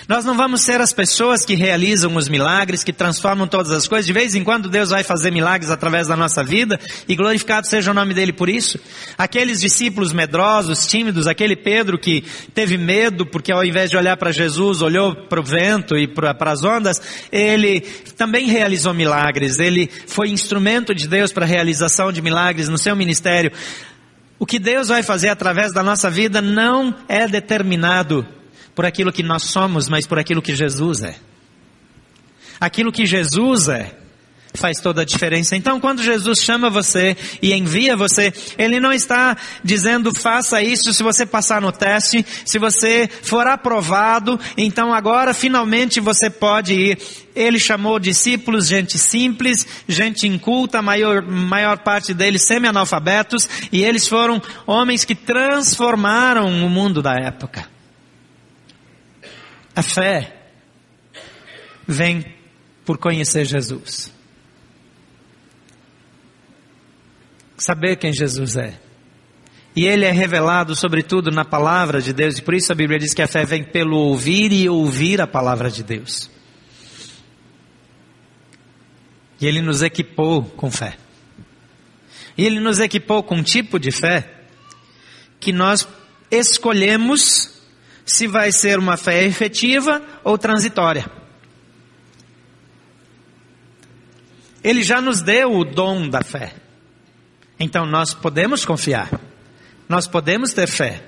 Nós 0.07 0.25
não 0.25 0.35
vamos 0.35 0.61
ser 0.61 0.81
as 0.81 0.91
pessoas 0.91 1.45
que 1.45 1.55
realizam 1.55 2.15
os 2.15 2.27
milagres, 2.27 2.83
que 2.83 2.91
transformam 2.91 3.47
todas 3.47 3.71
as 3.71 3.87
coisas. 3.87 4.05
De 4.05 4.13
vez 4.13 4.33
em 4.33 4.43
quando 4.43 4.67
Deus 4.67 4.89
vai 4.89 5.03
fazer 5.03 5.31
milagres 5.31 5.69
através 5.69 6.07
da 6.07 6.15
nossa 6.15 6.43
vida 6.43 6.79
e 7.07 7.15
glorificado 7.15 7.67
seja 7.67 7.91
o 7.91 7.93
nome 7.93 8.13
dele 8.13 8.33
por 8.33 8.49
isso. 8.49 8.79
Aqueles 9.17 9.61
discípulos 9.61 10.11
medrosos, 10.11 10.87
tímidos, 10.87 11.27
aquele 11.27 11.55
Pedro 11.55 11.99
que 11.99 12.23
teve 12.53 12.77
medo 12.77 13.25
porque 13.25 13.51
ao 13.51 13.63
invés 13.63 13.89
de 13.89 13.97
olhar 13.97 14.17
para 14.17 14.31
Jesus, 14.31 14.81
olhou 14.81 15.15
para 15.15 15.39
o 15.39 15.43
vento 15.43 15.95
e 15.95 16.07
para 16.07 16.51
as 16.51 16.63
ondas, 16.63 17.01
ele 17.31 17.81
também 18.17 18.47
realizou 18.47 18.93
milagres. 18.93 19.59
Ele 19.59 19.89
foi 20.07 20.29
instrumento 20.29 20.95
de 20.95 21.07
Deus 21.07 21.31
para 21.31 21.45
a 21.45 21.47
realização 21.47 22.11
de 22.11 22.21
milagres 22.21 22.67
no 22.67 22.77
seu 22.77 22.95
ministério. 22.95 23.51
O 24.39 24.45
que 24.45 24.57
Deus 24.57 24.87
vai 24.87 25.03
fazer 25.03 25.29
através 25.29 25.71
da 25.71 25.83
nossa 25.83 26.09
vida 26.09 26.41
não 26.41 26.95
é 27.07 27.27
determinado 27.27 28.25
por 28.75 28.85
aquilo 28.85 29.11
que 29.11 29.23
nós 29.23 29.43
somos, 29.43 29.87
mas 29.89 30.05
por 30.05 30.19
aquilo 30.19 30.41
que 30.41 30.55
Jesus 30.55 31.03
é. 31.03 31.15
Aquilo 32.59 32.91
que 32.91 33.05
Jesus 33.05 33.67
é 33.67 34.01
faz 34.53 34.79
toda 34.79 35.01
a 35.01 35.05
diferença. 35.05 35.55
Então, 35.55 35.79
quando 35.79 36.03
Jesus 36.03 36.41
chama 36.41 36.69
você 36.69 37.15
e 37.41 37.53
envia 37.53 37.95
você, 37.95 38.33
Ele 38.57 38.79
não 38.79 38.91
está 38.91 39.37
dizendo 39.63 40.13
faça 40.13 40.61
isso 40.61 40.93
se 40.93 41.03
você 41.03 41.25
passar 41.25 41.61
no 41.61 41.71
teste, 41.71 42.25
se 42.45 42.59
você 42.59 43.09
for 43.23 43.47
aprovado, 43.47 44.39
então 44.57 44.93
agora 44.93 45.33
finalmente 45.33 45.99
você 45.99 46.29
pode 46.29 46.73
ir. 46.73 46.97
Ele 47.33 47.59
chamou 47.59 47.97
discípulos, 47.97 48.67
gente 48.67 48.97
simples, 48.97 49.65
gente 49.87 50.27
inculta, 50.27 50.81
maior, 50.81 51.21
maior 51.21 51.77
parte 51.77 52.13
deles 52.13 52.45
semi-analfabetos, 52.45 53.47
e 53.71 53.83
eles 53.83 54.05
foram 54.07 54.41
homens 54.67 55.05
que 55.05 55.15
transformaram 55.15 56.47
o 56.47 56.69
mundo 56.69 57.01
da 57.01 57.13
época. 57.15 57.69
A 59.75 59.81
fé 59.81 60.35
vem 61.87 62.25
por 62.85 62.97
conhecer 62.97 63.45
Jesus. 63.45 64.11
Saber 67.57 67.95
quem 67.97 68.11
Jesus 68.11 68.57
é. 68.57 68.79
E 69.75 69.85
ele 69.85 70.03
é 70.03 70.11
revelado, 70.11 70.75
sobretudo, 70.75 71.31
na 71.31 71.45
palavra 71.45 72.01
de 72.01 72.11
Deus, 72.11 72.37
e 72.37 72.41
por 72.41 72.53
isso 72.53 72.71
a 72.71 72.75
Bíblia 72.75 72.99
diz 72.99 73.13
que 73.13 73.21
a 73.21 73.27
fé 73.27 73.45
vem 73.45 73.63
pelo 73.63 73.95
ouvir 73.97 74.51
e 74.51 74.67
ouvir 74.67 75.21
a 75.21 75.27
palavra 75.27 75.69
de 75.69 75.83
Deus. 75.83 76.29
E 79.39 79.47
ele 79.47 79.61
nos 79.61 79.81
equipou 79.81 80.43
com 80.43 80.69
fé. 80.69 80.97
E 82.37 82.45
ele 82.45 82.59
nos 82.59 82.79
equipou 82.79 83.23
com 83.23 83.35
um 83.35 83.43
tipo 83.43 83.79
de 83.79 83.91
fé 83.91 84.29
que 85.39 85.53
nós 85.53 85.87
escolhemos 86.29 87.60
se 88.05 88.27
vai 88.27 88.51
ser 88.51 88.79
uma 88.79 88.97
fé 88.97 89.23
efetiva 89.23 90.01
ou 90.23 90.37
transitória. 90.37 91.05
Ele 94.63 94.83
já 94.83 95.01
nos 95.01 95.21
deu 95.21 95.53
o 95.53 95.65
dom 95.65 96.07
da 96.09 96.21
fé. 96.21 96.53
Então 97.59 97.85
nós 97.85 98.13
podemos 98.13 98.65
confiar. 98.65 99.09
Nós 99.87 100.07
podemos 100.07 100.53
ter 100.53 100.67
fé. 100.67 101.03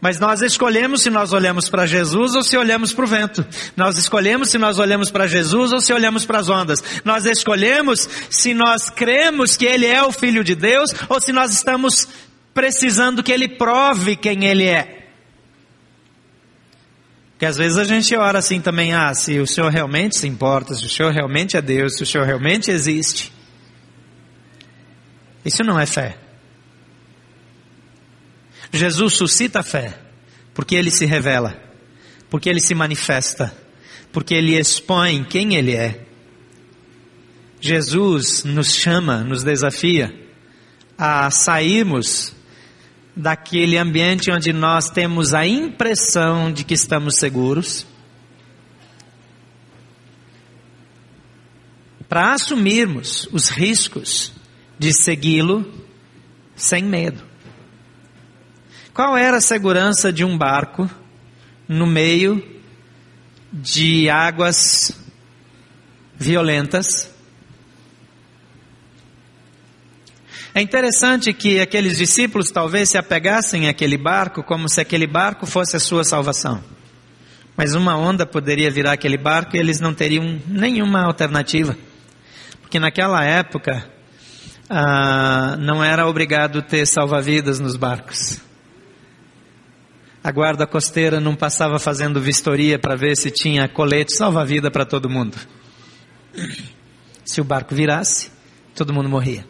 Mas 0.00 0.18
nós 0.18 0.40
escolhemos 0.40 1.02
se 1.02 1.10
nós 1.10 1.32
olhamos 1.32 1.68
para 1.68 1.84
Jesus 1.84 2.34
ou 2.34 2.42
se 2.42 2.56
olhamos 2.56 2.92
para 2.92 3.04
o 3.04 3.08
vento. 3.08 3.46
Nós 3.76 3.98
escolhemos 3.98 4.48
se 4.48 4.56
nós 4.56 4.78
olhamos 4.78 5.10
para 5.10 5.26
Jesus 5.26 5.72
ou 5.72 5.80
se 5.80 5.92
olhamos 5.92 6.24
para 6.24 6.38
as 6.38 6.48
ondas. 6.48 6.82
Nós 7.04 7.26
escolhemos 7.26 8.08
se 8.30 8.54
nós 8.54 8.88
cremos 8.88 9.56
que 9.56 9.66
Ele 9.66 9.84
é 9.84 10.02
o 10.02 10.10
Filho 10.10 10.42
de 10.42 10.54
Deus 10.54 10.94
ou 11.08 11.20
se 11.20 11.32
nós 11.32 11.52
estamos 11.52 12.08
precisando 12.54 13.22
que 13.22 13.30
Ele 13.30 13.48
prove 13.48 14.16
quem 14.16 14.46
Ele 14.46 14.64
é. 14.64 14.99
Porque 17.40 17.46
às 17.46 17.56
vezes 17.56 17.78
a 17.78 17.84
gente 17.84 18.14
ora 18.14 18.38
assim 18.38 18.60
também, 18.60 18.92
ah, 18.92 19.14
se 19.14 19.38
o 19.38 19.46
Senhor 19.46 19.70
realmente 19.72 20.14
se 20.14 20.28
importa, 20.28 20.74
se 20.74 20.84
o 20.84 20.90
Senhor 20.90 21.10
realmente 21.10 21.56
é 21.56 21.62
Deus, 21.62 21.96
se 21.96 22.02
o 22.02 22.06
Senhor 22.06 22.26
realmente 22.26 22.70
existe. 22.70 23.32
Isso 25.42 25.64
não 25.64 25.80
é 25.80 25.86
fé. 25.86 26.18
Jesus 28.70 29.14
suscita 29.14 29.62
fé, 29.62 29.98
porque 30.52 30.74
ele 30.74 30.90
se 30.90 31.06
revela, 31.06 31.56
porque 32.28 32.46
ele 32.46 32.60
se 32.60 32.74
manifesta, 32.74 33.56
porque 34.12 34.34
ele 34.34 34.58
expõe 34.58 35.24
quem 35.24 35.54
ele 35.54 35.74
é. 35.74 35.98
Jesus 37.58 38.44
nos 38.44 38.74
chama, 38.74 39.24
nos 39.24 39.42
desafia 39.42 40.14
a 40.98 41.30
sairmos 41.30 42.34
daquele 43.14 43.76
ambiente 43.76 44.30
onde 44.30 44.52
nós 44.52 44.90
temos 44.90 45.34
a 45.34 45.46
impressão 45.46 46.52
de 46.52 46.64
que 46.64 46.74
estamos 46.74 47.16
seguros, 47.16 47.86
para 52.08 52.32
assumirmos 52.32 53.28
os 53.32 53.48
riscos 53.48 54.32
de 54.78 54.92
segui-lo 54.92 55.64
sem 56.56 56.82
medo. 56.82 57.22
Qual 58.92 59.16
era 59.16 59.36
a 59.36 59.40
segurança 59.40 60.12
de 60.12 60.24
um 60.24 60.36
barco 60.36 60.90
no 61.68 61.86
meio 61.86 62.60
de 63.52 64.10
águas 64.10 64.98
violentas? 66.18 67.10
É 70.52 70.60
interessante 70.60 71.32
que 71.32 71.60
aqueles 71.60 71.96
discípulos 71.96 72.50
talvez 72.50 72.88
se 72.88 72.98
apegassem 72.98 73.68
àquele 73.68 73.96
barco 73.96 74.42
como 74.42 74.68
se 74.68 74.80
aquele 74.80 75.06
barco 75.06 75.46
fosse 75.46 75.76
a 75.76 75.80
sua 75.80 76.02
salvação. 76.02 76.62
Mas 77.56 77.74
uma 77.74 77.96
onda 77.96 78.26
poderia 78.26 78.70
virar 78.70 78.92
aquele 78.92 79.16
barco 79.16 79.54
e 79.54 79.58
eles 79.60 79.80
não 79.80 79.94
teriam 79.94 80.40
nenhuma 80.48 81.04
alternativa. 81.04 81.76
Porque 82.60 82.80
naquela 82.80 83.24
época 83.24 83.84
ah, 84.68 85.56
não 85.58 85.84
era 85.84 86.06
obrigado 86.06 86.62
ter 86.62 86.86
salva-vidas 86.86 87.60
nos 87.60 87.76
barcos. 87.76 88.40
A 90.22 90.32
guarda 90.32 90.66
costeira 90.66 91.20
não 91.20 91.36
passava 91.36 91.78
fazendo 91.78 92.20
vistoria 92.20 92.78
para 92.78 92.96
ver 92.96 93.16
se 93.16 93.30
tinha 93.30 93.68
colete 93.68 94.14
salva-vida 94.16 94.70
para 94.70 94.84
todo 94.84 95.08
mundo. 95.08 95.36
Se 97.24 97.40
o 97.40 97.44
barco 97.44 97.74
virasse, 97.74 98.30
todo 98.74 98.92
mundo 98.92 99.08
morria. 99.08 99.44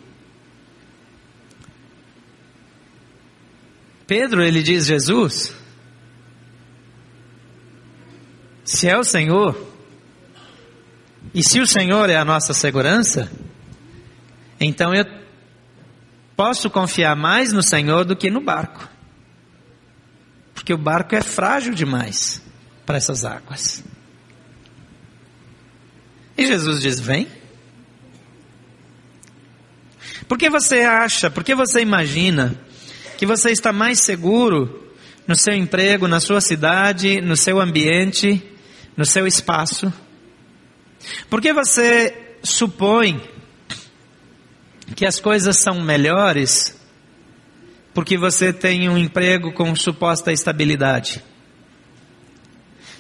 Pedro, 4.11 4.43
ele 4.43 4.61
diz: 4.61 4.87
Jesus, 4.87 5.55
se 8.65 8.89
é 8.89 8.99
o 8.99 9.05
Senhor, 9.05 9.73
e 11.33 11.45
se 11.45 11.61
o 11.61 11.67
Senhor 11.67 12.11
é 12.11 12.17
a 12.17 12.25
nossa 12.25 12.53
segurança, 12.53 13.31
então 14.59 14.93
eu 14.93 15.05
posso 16.35 16.69
confiar 16.69 17.15
mais 17.15 17.53
no 17.53 17.63
Senhor 17.63 18.05
do 18.05 18.17
que 18.17 18.33
no 18.33 18.41
barco. 18.41 18.89
Porque 20.55 20.75
o 20.75 20.79
barco 20.79 21.15
é 21.15 21.23
frágil 21.23 21.73
demais 21.73 22.43
para 22.85 22.97
essas 22.97 23.25
águas. 23.25 23.85
E 26.37 26.49
Jesus 26.49 26.83
diz: 26.83 26.99
Vem. 26.99 27.29
Por 30.27 30.37
que 30.37 30.51
você 30.51 30.81
acha, 30.81 31.31
por 31.31 31.45
que 31.45 31.55
você 31.55 31.81
imagina 31.81 32.59
que 33.21 33.27
você 33.27 33.51
está 33.51 33.71
mais 33.71 34.01
seguro 34.01 34.95
no 35.27 35.37
seu 35.37 35.53
emprego, 35.53 36.09
na 36.09 36.21
sua 36.21 36.41
cidade, 36.41 37.21
no 37.21 37.37
seu 37.37 37.61
ambiente, 37.61 38.43
no 38.97 39.05
seu 39.05 39.27
espaço? 39.27 39.93
Por 41.29 41.39
que 41.43 41.53
você 41.53 42.17
supõe 42.43 43.21
que 44.97 45.05
as 45.05 45.21
coisas 45.21 45.59
são 45.59 45.83
melhores 45.83 46.81
porque 47.93 48.17
você 48.17 48.55
tem 48.55 48.89
um 48.89 48.97
emprego 48.97 49.53
com 49.53 49.77
suposta 49.77 50.33
estabilidade? 50.33 51.23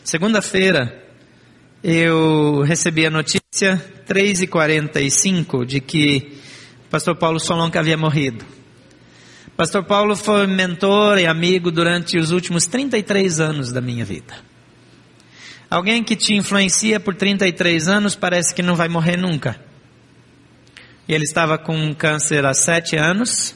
Segunda-feira, 0.04 1.02
eu 1.82 2.60
recebi 2.60 3.06
a 3.06 3.10
notícia, 3.10 3.82
3h45, 4.06 5.64
de 5.64 5.80
que 5.80 6.38
o 6.86 6.90
pastor 6.90 7.16
Paulo 7.16 7.40
Solonca 7.40 7.80
havia 7.80 7.96
morrido. 7.96 8.60
Pastor 9.60 9.84
Paulo 9.84 10.16
foi 10.16 10.46
mentor 10.46 11.18
e 11.18 11.26
amigo 11.26 11.70
durante 11.70 12.16
os 12.16 12.30
últimos 12.30 12.64
33 12.64 13.40
anos 13.40 13.70
da 13.70 13.82
minha 13.82 14.06
vida. 14.06 14.34
Alguém 15.68 16.02
que 16.02 16.16
te 16.16 16.32
influencia 16.32 16.98
por 16.98 17.14
33 17.14 17.86
anos 17.86 18.16
parece 18.16 18.54
que 18.54 18.62
não 18.62 18.74
vai 18.74 18.88
morrer 18.88 19.18
nunca. 19.18 19.62
E 21.06 21.12
ele 21.12 21.24
estava 21.24 21.58
com 21.58 21.94
câncer 21.94 22.42
há 22.46 22.54
sete 22.54 22.96
anos, 22.96 23.54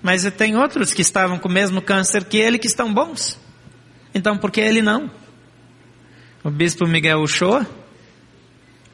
mas 0.00 0.24
tem 0.30 0.56
outros 0.56 0.94
que 0.94 1.02
estavam 1.02 1.38
com 1.38 1.50
o 1.50 1.52
mesmo 1.52 1.82
câncer 1.82 2.24
que 2.24 2.38
ele 2.38 2.58
que 2.58 2.66
estão 2.66 2.90
bons. 2.90 3.38
Então 4.14 4.38
por 4.38 4.50
que 4.50 4.62
ele 4.62 4.80
não? 4.80 5.10
O 6.42 6.50
bispo 6.50 6.86
Miguel 6.86 7.20
Uchoa 7.20 7.66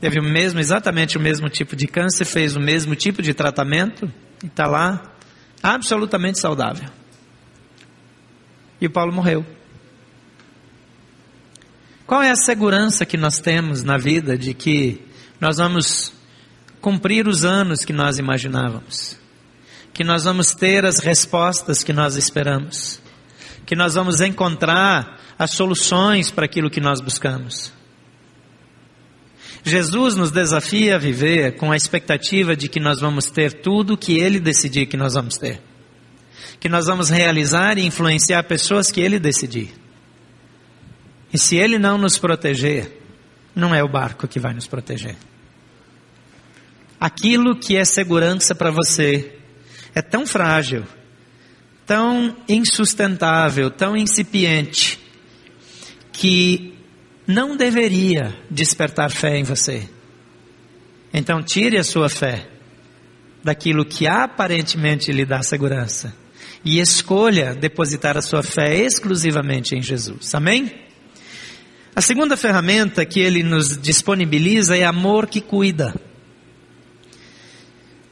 teve 0.00 0.18
o 0.18 0.25
mesmo, 0.25 0.59
exatamente 0.59 1.16
o 1.16 1.21
mesmo 1.21 1.49
tipo 1.49 1.76
de 1.76 1.87
câncer, 1.87 2.25
fez 2.25 2.56
o 2.56 2.61
mesmo 2.61 2.97
tipo 2.97 3.23
de 3.23 3.32
tratamento 3.32 4.12
e 4.42 4.49
está 4.49 4.66
lá 4.66 5.12
absolutamente 5.62 6.38
saudável. 6.38 6.88
E 8.81 8.87
o 8.87 8.90
Paulo 8.90 9.12
morreu. 9.12 9.47
Qual 12.07 12.23
é 12.23 12.31
a 12.31 12.37
segurança 12.37 13.07
que 13.07 13.16
nós 13.16 13.38
temos 13.38 13.85
na 13.85 13.97
vida 13.97 14.37
de 14.37 14.52
que 14.52 15.00
nós 15.40 15.59
vamos 15.59 16.12
cumprir 16.81 17.28
os 17.28 17.45
anos 17.45 17.85
que 17.85 17.92
nós 17.92 18.19
imaginávamos? 18.19 19.16
Que 19.95 20.02
nós 20.02 20.25
vamos 20.25 20.54
ter 20.54 20.85
as 20.85 20.99
respostas 20.99 21.85
que 21.85 21.92
nós 21.92 22.16
esperamos? 22.16 23.00
Que 23.64 23.76
nós 23.76 23.95
vamos 23.95 24.21
encontrar 24.21 25.21
as 25.38 25.52
soluções 25.52 26.31
para 26.31 26.45
aquilo 26.45 26.69
que 26.69 26.81
nós 26.81 27.00
buscamos? 27.00 27.73
Jesus 29.64 30.16
nos 30.16 30.31
desafia 30.31 30.97
a 30.97 30.99
viver 30.99 31.57
com 31.57 31.71
a 31.71 31.76
expectativa 31.76 32.57
de 32.57 32.69
que 32.69 32.81
nós 32.81 33.00
vamos 33.00 33.26
ter 33.26 33.52
tudo 33.52 33.97
que 33.97 34.19
Ele 34.19 34.40
decidir 34.40 34.87
que 34.87 34.97
nós 34.97 35.14
vamos 35.14 35.37
ter. 35.37 35.61
Que 36.59 36.69
nós 36.69 36.87
vamos 36.87 37.11
realizar 37.11 37.78
e 37.78 37.87
influenciar 37.87 38.42
pessoas 38.45 38.90
que 38.90 39.00
Ele 39.00 39.19
decidir. 39.21 39.73
E 41.33 41.38
se 41.38 41.57
Ele 41.57 41.78
não 41.78 41.97
nos 41.97 42.19
proteger, 42.19 43.00
não 43.54 43.75
é 43.75 43.83
o 43.83 43.88
barco 43.88 44.26
que 44.26 44.40
vai 44.40 44.52
nos 44.52 44.66
proteger. 44.66 45.16
Aquilo 46.99 47.57
que 47.57 47.76
é 47.76 47.85
segurança 47.85 48.54
para 48.54 48.71
você 48.71 49.37
é 49.95 50.02
tão 50.02 50.26
frágil, 50.26 50.85
tão 51.87 52.37
insustentável, 52.49 53.71
tão 53.71 53.97
incipiente, 53.97 54.99
que 56.12 56.75
não 57.26 57.57
deveria 57.57 58.35
despertar 58.50 59.11
fé 59.11 59.37
em 59.37 59.43
você. 59.43 59.88
Então 61.12 61.43
tire 61.43 61.79
a 61.79 61.85
sua 61.85 62.09
fé 62.09 62.49
daquilo 63.43 63.85
que 63.85 64.07
aparentemente 64.07 65.12
lhe 65.12 65.25
dá 65.25 65.43
segurança 65.43 66.14
e 66.64 66.79
escolha 66.79 67.55
depositar 67.55 68.17
a 68.17 68.23
sua 68.23 68.43
fé 68.43 68.76
exclusivamente 68.76 69.75
em 69.75 69.83
Jesus. 69.83 70.35
Amém? 70.35 70.73
A 71.95 72.00
segunda 72.00 72.37
ferramenta 72.37 73.05
que 73.05 73.21
ele 73.21 73.43
nos 73.43 73.76
disponibiliza 73.76 74.76
é 74.76 74.85
amor 74.85 75.26
que 75.26 75.41
cuida. 75.41 75.95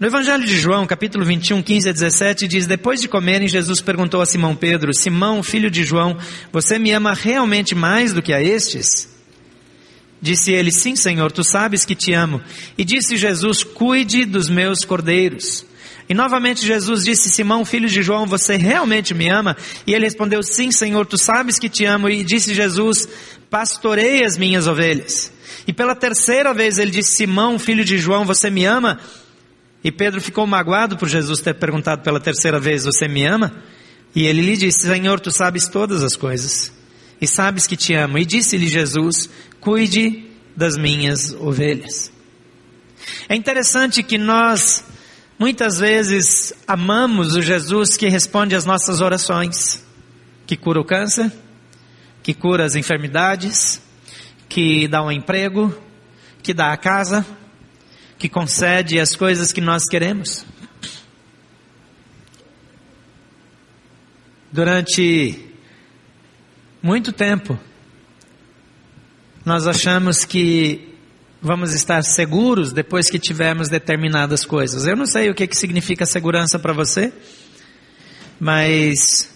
No 0.00 0.06
Evangelho 0.06 0.46
de 0.46 0.58
João, 0.58 0.86
capítulo 0.86 1.26
21, 1.26 1.60
15 1.60 1.90
a 1.90 1.92
17, 1.92 2.48
diz: 2.48 2.66
Depois 2.66 3.02
de 3.02 3.06
comerem, 3.06 3.46
Jesus 3.46 3.82
perguntou 3.82 4.22
a 4.22 4.24
Simão 4.24 4.56
Pedro: 4.56 4.94
Simão, 4.94 5.42
filho 5.42 5.70
de 5.70 5.84
João, 5.84 6.16
você 6.50 6.78
me 6.78 6.90
ama 6.90 7.12
realmente 7.12 7.74
mais 7.74 8.14
do 8.14 8.22
que 8.22 8.32
a 8.32 8.42
estes? 8.42 9.10
Disse 10.18 10.52
ele: 10.52 10.72
Sim, 10.72 10.96
Senhor, 10.96 11.30
tu 11.30 11.44
sabes 11.44 11.84
que 11.84 11.94
te 11.94 12.14
amo. 12.14 12.40
E 12.78 12.82
disse 12.82 13.14
Jesus: 13.18 13.62
Cuide 13.62 14.24
dos 14.24 14.48
meus 14.48 14.86
cordeiros. 14.86 15.66
E 16.08 16.14
novamente 16.14 16.66
Jesus 16.66 17.04
disse: 17.04 17.28
Simão, 17.28 17.62
filho 17.62 17.86
de 17.86 18.02
João, 18.02 18.24
você 18.24 18.56
realmente 18.56 19.12
me 19.12 19.28
ama? 19.28 19.54
E 19.86 19.92
ele 19.92 20.06
respondeu: 20.06 20.42
Sim, 20.42 20.72
Senhor, 20.72 21.04
tu 21.04 21.18
sabes 21.18 21.58
que 21.58 21.68
te 21.68 21.84
amo. 21.84 22.08
E 22.08 22.24
disse 22.24 22.54
Jesus: 22.54 23.06
Pastorei 23.50 24.24
as 24.24 24.38
minhas 24.38 24.66
ovelhas. 24.66 25.30
E 25.66 25.74
pela 25.74 25.94
terceira 25.94 26.54
vez 26.54 26.78
ele 26.78 26.90
disse: 26.90 27.16
Simão, 27.16 27.58
filho 27.58 27.84
de 27.84 27.98
João, 27.98 28.24
você 28.24 28.48
me 28.48 28.64
ama? 28.64 28.98
E 29.82 29.90
Pedro 29.90 30.20
ficou 30.20 30.46
magoado 30.46 30.96
por 30.96 31.08
Jesus 31.08 31.40
ter 31.40 31.54
perguntado 31.54 32.02
pela 32.02 32.20
terceira 32.20 32.60
vez: 32.60 32.84
Você 32.84 33.08
me 33.08 33.24
ama? 33.24 33.62
E 34.14 34.26
ele 34.26 34.42
lhe 34.42 34.56
disse: 34.56 34.86
Senhor, 34.86 35.20
tu 35.20 35.30
sabes 35.30 35.68
todas 35.68 36.02
as 36.02 36.16
coisas, 36.16 36.72
e 37.20 37.26
sabes 37.26 37.66
que 37.66 37.76
te 37.76 37.94
amo. 37.94 38.18
E 38.18 38.26
disse-lhe 38.26 38.68
Jesus: 38.68 39.30
Cuide 39.58 40.26
das 40.54 40.76
minhas 40.76 41.32
ovelhas. 41.32 42.12
É 43.28 43.34
interessante 43.34 44.02
que 44.02 44.18
nós, 44.18 44.84
muitas 45.38 45.78
vezes, 45.78 46.52
amamos 46.68 47.34
o 47.34 47.40
Jesus 47.40 47.96
que 47.96 48.08
responde 48.08 48.54
às 48.54 48.66
nossas 48.66 49.00
orações, 49.00 49.82
que 50.46 50.56
cura 50.56 50.80
o 50.80 50.84
câncer, 50.84 51.32
que 52.22 52.34
cura 52.34 52.66
as 52.66 52.74
enfermidades, 52.74 53.80
que 54.46 54.86
dá 54.86 55.02
um 55.02 55.10
emprego, 55.10 55.74
que 56.42 56.52
dá 56.52 56.70
a 56.72 56.76
casa 56.76 57.24
que 58.20 58.28
concede 58.28 59.00
as 59.00 59.16
coisas 59.16 59.50
que 59.50 59.62
nós 59.62 59.86
queremos. 59.86 60.44
Durante 64.52 65.42
muito 66.82 67.12
tempo, 67.12 67.58
nós 69.42 69.66
achamos 69.66 70.26
que 70.26 70.94
vamos 71.40 71.72
estar 71.72 72.04
seguros 72.04 72.74
depois 72.74 73.08
que 73.08 73.18
tivermos 73.18 73.70
determinadas 73.70 74.44
coisas. 74.44 74.86
Eu 74.86 74.96
não 74.96 75.06
sei 75.06 75.30
o 75.30 75.34
que, 75.34 75.46
que 75.46 75.56
significa 75.56 76.04
segurança 76.04 76.58
para 76.58 76.74
você, 76.74 77.10
mas 78.38 79.32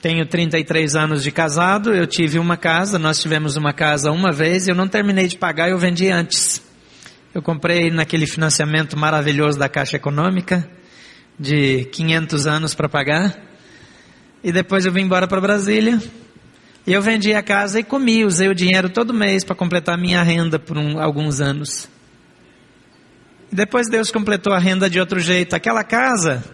Tenho 0.00 0.26
33 0.26 0.94
anos 0.94 1.22
de 1.22 1.30
casado, 1.30 1.94
eu 1.94 2.06
tive 2.06 2.38
uma 2.38 2.56
casa, 2.56 2.98
nós 2.98 3.18
tivemos 3.18 3.56
uma 3.56 3.72
casa 3.72 4.12
uma 4.12 4.30
vez, 4.30 4.68
eu 4.68 4.74
não 4.74 4.86
terminei 4.86 5.26
de 5.26 5.38
pagar, 5.38 5.70
eu 5.70 5.78
vendi 5.78 6.10
antes. 6.10 6.62
Eu 7.34 7.40
comprei 7.40 7.90
naquele 7.90 8.26
financiamento 8.26 8.96
maravilhoso 8.96 9.58
da 9.58 9.70
Caixa 9.70 9.96
Econômica, 9.96 10.68
de 11.40 11.86
500 11.86 12.46
anos 12.46 12.74
para 12.74 12.90
pagar, 12.90 13.36
e 14.44 14.52
depois 14.52 14.84
eu 14.84 14.92
vim 14.92 15.02
embora 15.02 15.26
para 15.26 15.40
Brasília, 15.40 15.98
e 16.86 16.92
eu 16.92 17.00
vendi 17.00 17.32
a 17.32 17.42
casa 17.42 17.80
e 17.80 17.82
comi, 17.82 18.24
usei 18.24 18.48
o 18.48 18.54
dinheiro 18.54 18.90
todo 18.90 19.14
mês 19.14 19.44
para 19.44 19.56
completar 19.56 19.94
a 19.94 20.00
minha 20.00 20.22
renda 20.22 20.58
por 20.58 20.76
um, 20.76 21.00
alguns 21.00 21.40
anos. 21.40 21.88
E 23.50 23.56
depois 23.56 23.88
Deus 23.88 24.10
completou 24.10 24.52
a 24.52 24.58
renda 24.58 24.90
de 24.90 25.00
outro 25.00 25.18
jeito. 25.18 25.56
Aquela 25.56 25.82
casa, 25.82 26.44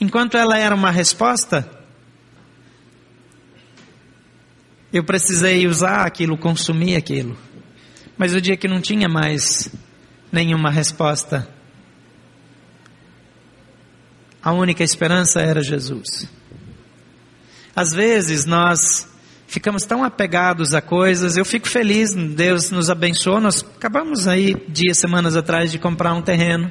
enquanto 0.00 0.36
ela 0.36 0.56
era 0.56 0.74
uma 0.74 0.90
resposta, 0.90 1.77
Eu 4.92 5.04
precisei 5.04 5.66
usar 5.66 6.06
aquilo, 6.06 6.38
consumir 6.38 6.96
aquilo. 6.96 7.36
Mas 8.16 8.34
o 8.34 8.40
dia 8.40 8.56
que 8.56 8.66
não 8.66 8.80
tinha 8.80 9.08
mais 9.08 9.70
nenhuma 10.32 10.70
resposta, 10.70 11.48
a 14.42 14.52
única 14.52 14.82
esperança 14.82 15.40
era 15.40 15.62
Jesus. 15.62 16.28
Às 17.76 17.92
vezes 17.92 18.44
nós 18.44 19.08
ficamos 19.46 19.84
tão 19.84 20.02
apegados 20.02 20.74
a 20.74 20.80
coisas, 20.80 21.36
eu 21.36 21.44
fico 21.44 21.68
feliz, 21.68 22.14
Deus 22.14 22.70
nos 22.70 22.90
abençoou, 22.90 23.40
nós 23.40 23.64
acabamos 23.76 24.26
aí 24.26 24.54
dias, 24.68 24.98
semanas 24.98 25.36
atrás 25.36 25.70
de 25.70 25.78
comprar 25.78 26.12
um 26.12 26.22
terreno, 26.22 26.70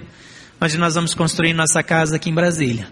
onde 0.60 0.78
nós 0.78 0.96
vamos 0.96 1.14
construir 1.14 1.54
nossa 1.54 1.82
casa 1.82 2.16
aqui 2.16 2.30
em 2.30 2.36
Brasília. 2.36 2.88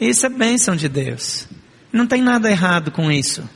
Isso 0.00 0.26
é 0.26 0.28
bênção 0.28 0.74
de 0.74 0.88
Deus. 0.88 1.46
Não 1.92 2.06
tem 2.06 2.22
nada 2.22 2.50
errado 2.50 2.90
com 2.90 3.10
isso. 3.10 3.48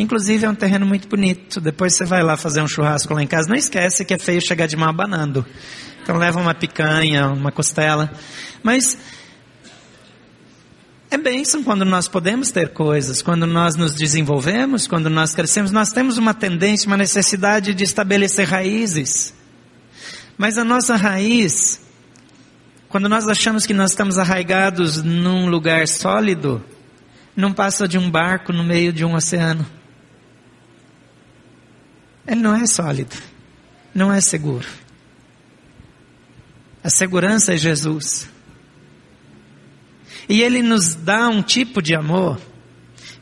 Inclusive 0.00 0.46
é 0.46 0.48
um 0.48 0.54
terreno 0.54 0.86
muito 0.86 1.06
bonito. 1.06 1.60
Depois 1.60 1.94
você 1.94 2.06
vai 2.06 2.22
lá 2.22 2.34
fazer 2.34 2.62
um 2.62 2.66
churrasco 2.66 3.12
lá 3.12 3.22
em 3.22 3.26
casa. 3.26 3.50
Não 3.50 3.54
esquece 3.54 4.02
que 4.02 4.14
é 4.14 4.18
feio 4.18 4.40
chegar 4.40 4.66
de 4.66 4.74
mal 4.74 4.88
abanando. 4.88 5.44
Então 6.02 6.16
leva 6.16 6.40
uma 6.40 6.54
picanha, 6.54 7.28
uma 7.28 7.52
costela. 7.52 8.10
Mas 8.62 8.96
é 11.10 11.18
bênção 11.18 11.62
quando 11.62 11.84
nós 11.84 12.08
podemos 12.08 12.50
ter 12.50 12.70
coisas, 12.70 13.20
quando 13.20 13.46
nós 13.46 13.76
nos 13.76 13.94
desenvolvemos, 13.94 14.86
quando 14.86 15.10
nós 15.10 15.34
crescemos. 15.34 15.70
Nós 15.70 15.92
temos 15.92 16.16
uma 16.16 16.32
tendência, 16.32 16.86
uma 16.86 16.96
necessidade 16.96 17.74
de 17.74 17.84
estabelecer 17.84 18.48
raízes. 18.48 19.34
Mas 20.38 20.56
a 20.56 20.64
nossa 20.64 20.96
raiz, 20.96 21.78
quando 22.88 23.06
nós 23.06 23.28
achamos 23.28 23.66
que 23.66 23.74
nós 23.74 23.90
estamos 23.90 24.16
arraigados 24.16 25.02
num 25.02 25.50
lugar 25.50 25.86
sólido, 25.86 26.64
não 27.36 27.52
passa 27.52 27.86
de 27.86 27.98
um 27.98 28.10
barco 28.10 28.50
no 28.50 28.64
meio 28.64 28.94
de 28.94 29.04
um 29.04 29.14
oceano. 29.14 29.79
Ele 32.26 32.40
não 32.40 32.54
é 32.54 32.66
sólido, 32.66 33.16
não 33.94 34.12
é 34.12 34.20
seguro. 34.20 34.66
A 36.82 36.88
segurança 36.88 37.54
é 37.54 37.56
Jesus. 37.56 38.28
E 40.28 40.42
ele 40.42 40.62
nos 40.62 40.94
dá 40.94 41.28
um 41.28 41.42
tipo 41.42 41.82
de 41.82 41.94
amor, 41.94 42.40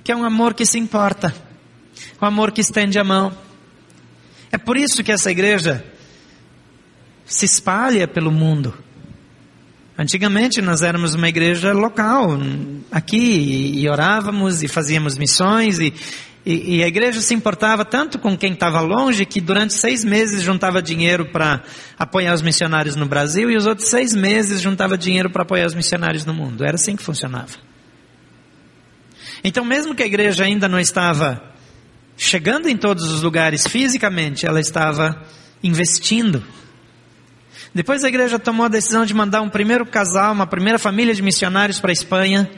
que 0.04 0.12
é 0.12 0.16
um 0.16 0.24
amor 0.24 0.54
que 0.54 0.66
se 0.66 0.78
importa, 0.78 1.34
um 2.20 2.26
amor 2.26 2.52
que 2.52 2.60
estende 2.60 2.98
a 2.98 3.04
mão. 3.04 3.36
É 4.52 4.58
por 4.58 4.76
isso 4.76 5.02
que 5.02 5.12
essa 5.12 5.30
igreja 5.30 5.84
se 7.24 7.44
espalha 7.44 8.06
pelo 8.06 8.30
mundo. 8.30 8.74
Antigamente 9.98 10.62
nós 10.62 10.82
éramos 10.82 11.14
uma 11.14 11.28
igreja 11.28 11.72
local, 11.72 12.38
aqui, 12.90 13.72
e 13.74 13.88
orávamos 13.88 14.62
e 14.62 14.68
fazíamos 14.68 15.18
missões, 15.18 15.78
e, 15.80 15.92
e, 16.50 16.76
e 16.76 16.82
a 16.82 16.88
igreja 16.88 17.20
se 17.20 17.34
importava 17.34 17.84
tanto 17.84 18.18
com 18.18 18.34
quem 18.34 18.54
estava 18.54 18.80
longe 18.80 19.26
que 19.26 19.38
durante 19.38 19.74
seis 19.74 20.02
meses 20.02 20.42
juntava 20.42 20.80
dinheiro 20.80 21.26
para 21.26 21.62
apoiar 21.98 22.32
os 22.32 22.40
missionários 22.40 22.96
no 22.96 23.04
Brasil 23.04 23.50
e 23.50 23.56
os 23.58 23.66
outros 23.66 23.88
seis 23.88 24.14
meses 24.14 24.62
juntava 24.62 24.96
dinheiro 24.96 25.28
para 25.28 25.42
apoiar 25.42 25.66
os 25.66 25.74
missionários 25.74 26.24
no 26.24 26.32
mundo. 26.32 26.64
Era 26.64 26.76
assim 26.76 26.96
que 26.96 27.02
funcionava. 27.02 27.52
Então, 29.44 29.62
mesmo 29.62 29.94
que 29.94 30.02
a 30.02 30.06
igreja 30.06 30.44
ainda 30.44 30.66
não 30.66 30.80
estava 30.80 31.42
chegando 32.16 32.66
em 32.66 32.78
todos 32.78 33.04
os 33.12 33.20
lugares 33.20 33.66
fisicamente, 33.66 34.46
ela 34.46 34.58
estava 34.58 35.22
investindo 35.62 36.42
depois 37.74 38.02
a 38.02 38.08
igreja 38.08 38.38
tomou 38.38 38.64
a 38.64 38.68
decisão 38.68 39.04
de 39.04 39.12
mandar 39.12 39.42
um 39.42 39.48
primeiro 39.48 39.84
casal, 39.84 40.32
uma 40.32 40.46
primeira 40.46 40.78
família 40.78 41.14
de 41.14 41.22
missionários 41.22 41.78
para 41.78 41.90
a 41.90 41.92
Espanha 41.92 42.50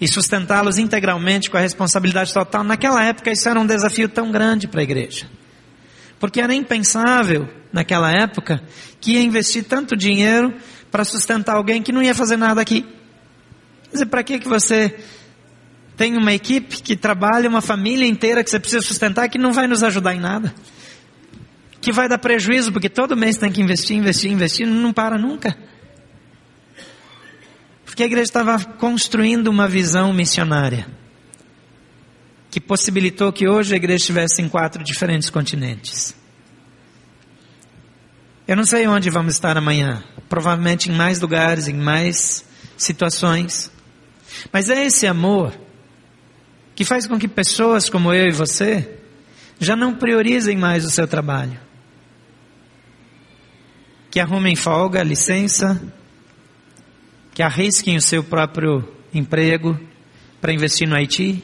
e 0.00 0.06
sustentá-los 0.06 0.78
integralmente 0.78 1.50
com 1.50 1.56
a 1.56 1.60
responsabilidade 1.60 2.32
total. 2.32 2.62
Naquela 2.62 3.04
época 3.04 3.30
isso 3.30 3.48
era 3.48 3.58
um 3.58 3.66
desafio 3.66 4.08
tão 4.08 4.30
grande 4.30 4.68
para 4.68 4.80
a 4.80 4.82
igreja. 4.82 5.26
Porque 6.18 6.40
era 6.40 6.54
impensável, 6.54 7.48
naquela 7.72 8.10
época, 8.10 8.62
que 9.00 9.12
ia 9.12 9.22
investir 9.22 9.64
tanto 9.64 9.96
dinheiro 9.96 10.54
para 10.90 11.04
sustentar 11.04 11.56
alguém 11.56 11.82
que 11.82 11.92
não 11.92 12.02
ia 12.02 12.14
fazer 12.14 12.36
nada 12.36 12.60
aqui. 12.60 12.82
Quer 13.84 13.92
dizer, 13.92 14.06
para 14.06 14.22
que, 14.22 14.38
que 14.38 14.48
você 14.48 14.96
tem 15.96 16.16
uma 16.16 16.32
equipe 16.32 16.82
que 16.82 16.96
trabalha, 16.96 17.48
uma 17.48 17.60
família 17.60 18.06
inteira 18.06 18.42
que 18.42 18.50
você 18.50 18.58
precisa 18.58 18.82
sustentar 18.82 19.28
que 19.28 19.38
não 19.38 19.52
vai 19.52 19.66
nos 19.66 19.82
ajudar 19.82 20.14
em 20.14 20.20
nada? 20.20 20.54
que 21.80 21.92
vai 21.92 22.08
dar 22.08 22.18
prejuízo, 22.18 22.72
porque 22.72 22.88
todo 22.88 23.16
mês 23.16 23.36
tem 23.36 23.50
que 23.50 23.60
investir, 23.62 23.96
investir, 23.96 24.30
investir, 24.30 24.66
não 24.66 24.92
para 24.92 25.16
nunca. 25.16 25.56
Porque 27.98 28.04
a 28.04 28.06
igreja 28.06 28.28
estava 28.28 28.64
construindo 28.64 29.48
uma 29.48 29.66
visão 29.66 30.12
missionária, 30.12 30.86
que 32.48 32.60
possibilitou 32.60 33.32
que 33.32 33.48
hoje 33.48 33.74
a 33.74 33.76
igreja 33.76 33.96
estivesse 33.96 34.40
em 34.40 34.48
quatro 34.48 34.84
diferentes 34.84 35.28
continentes. 35.28 36.14
Eu 38.46 38.54
não 38.54 38.64
sei 38.64 38.86
onde 38.86 39.10
vamos 39.10 39.34
estar 39.34 39.56
amanhã, 39.56 40.04
provavelmente 40.28 40.88
em 40.88 40.94
mais 40.94 41.20
lugares, 41.20 41.66
em 41.66 41.74
mais 41.74 42.44
situações. 42.76 43.68
Mas 44.52 44.70
é 44.70 44.86
esse 44.86 45.04
amor 45.04 45.52
que 46.76 46.84
faz 46.84 47.04
com 47.04 47.18
que 47.18 47.26
pessoas 47.26 47.90
como 47.90 48.14
eu 48.14 48.28
e 48.28 48.32
você 48.32 48.96
já 49.58 49.74
não 49.74 49.92
priorizem 49.92 50.56
mais 50.56 50.84
o 50.84 50.90
seu 50.90 51.08
trabalho 51.08 51.58
que 54.08 54.20
arrumem 54.20 54.54
folga, 54.54 55.02
licença, 55.02 55.82
que 57.38 57.42
arrisquem 57.44 57.96
o 57.96 58.02
seu 58.02 58.24
próprio 58.24 58.84
emprego 59.14 59.78
para 60.40 60.52
investir 60.52 60.88
no 60.88 60.96
Haiti, 60.96 61.40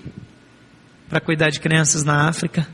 para 1.09 1.20
cuidar 1.20 1.50
de 1.50 1.61
crianças 1.61 2.02
na 2.02 2.28
África, 2.28 2.66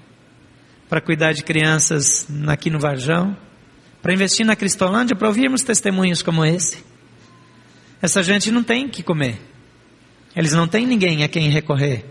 para 0.89 1.03
cuidar 1.03 1.35
de 1.35 1.45
crianças 1.45 2.27
aqui 2.47 2.71
no 2.71 2.81
Varjão, 2.81 3.37
para 4.01 4.15
investir 4.15 4.47
na 4.47 4.57
Cristolândia, 4.57 5.15
para 5.15 5.29
ouvirmos 5.29 5.63
testemunhos 5.63 6.23
como 6.23 6.47
esse. 6.47 6.83
Essa 8.01 8.23
gente 8.23 8.51
não 8.51 8.63
tem 8.63 8.89
que 8.89 9.03
comer. 9.03 9.39
Eles 10.35 10.55
não 10.55 10.67
têm 10.67 10.87
ninguém 10.87 11.23
a 11.23 11.29
quem 11.29 11.51
recorrer. 11.51 12.07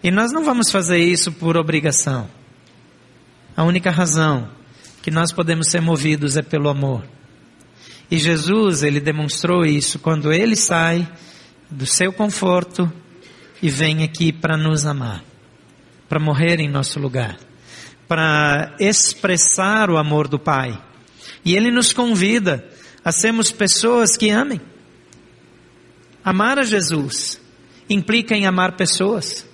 E 0.00 0.12
nós 0.12 0.30
não 0.30 0.44
vamos 0.44 0.70
fazer 0.70 0.98
isso 0.98 1.32
por 1.32 1.56
obrigação. 1.56 2.30
A 3.56 3.64
única 3.64 3.90
razão 3.90 4.48
que 5.02 5.10
nós 5.10 5.32
podemos 5.32 5.66
ser 5.66 5.80
movidos 5.80 6.36
é 6.36 6.42
pelo 6.42 6.68
amor. 6.68 7.02
E 8.10 8.18
Jesus, 8.18 8.82
ele 8.82 8.98
demonstrou 8.98 9.64
isso 9.64 9.98
quando 9.98 10.32
ele 10.32 10.56
sai 10.56 11.08
do 11.70 11.86
seu 11.86 12.12
conforto 12.12 12.90
e 13.62 13.70
vem 13.70 14.02
aqui 14.02 14.32
para 14.32 14.56
nos 14.56 14.84
amar, 14.84 15.22
para 16.08 16.18
morrer 16.18 16.58
em 16.58 16.68
nosso 16.68 16.98
lugar, 16.98 17.38
para 18.08 18.74
expressar 18.80 19.90
o 19.90 19.96
amor 19.96 20.26
do 20.26 20.38
Pai. 20.38 20.76
E 21.44 21.54
ele 21.54 21.70
nos 21.70 21.92
convida 21.92 22.68
a 23.04 23.12
sermos 23.12 23.52
pessoas 23.52 24.16
que 24.16 24.28
amem. 24.28 24.60
Amar 26.24 26.58
a 26.58 26.64
Jesus 26.64 27.40
implica 27.88 28.34
em 28.34 28.46
amar 28.46 28.76
pessoas. 28.76 29.46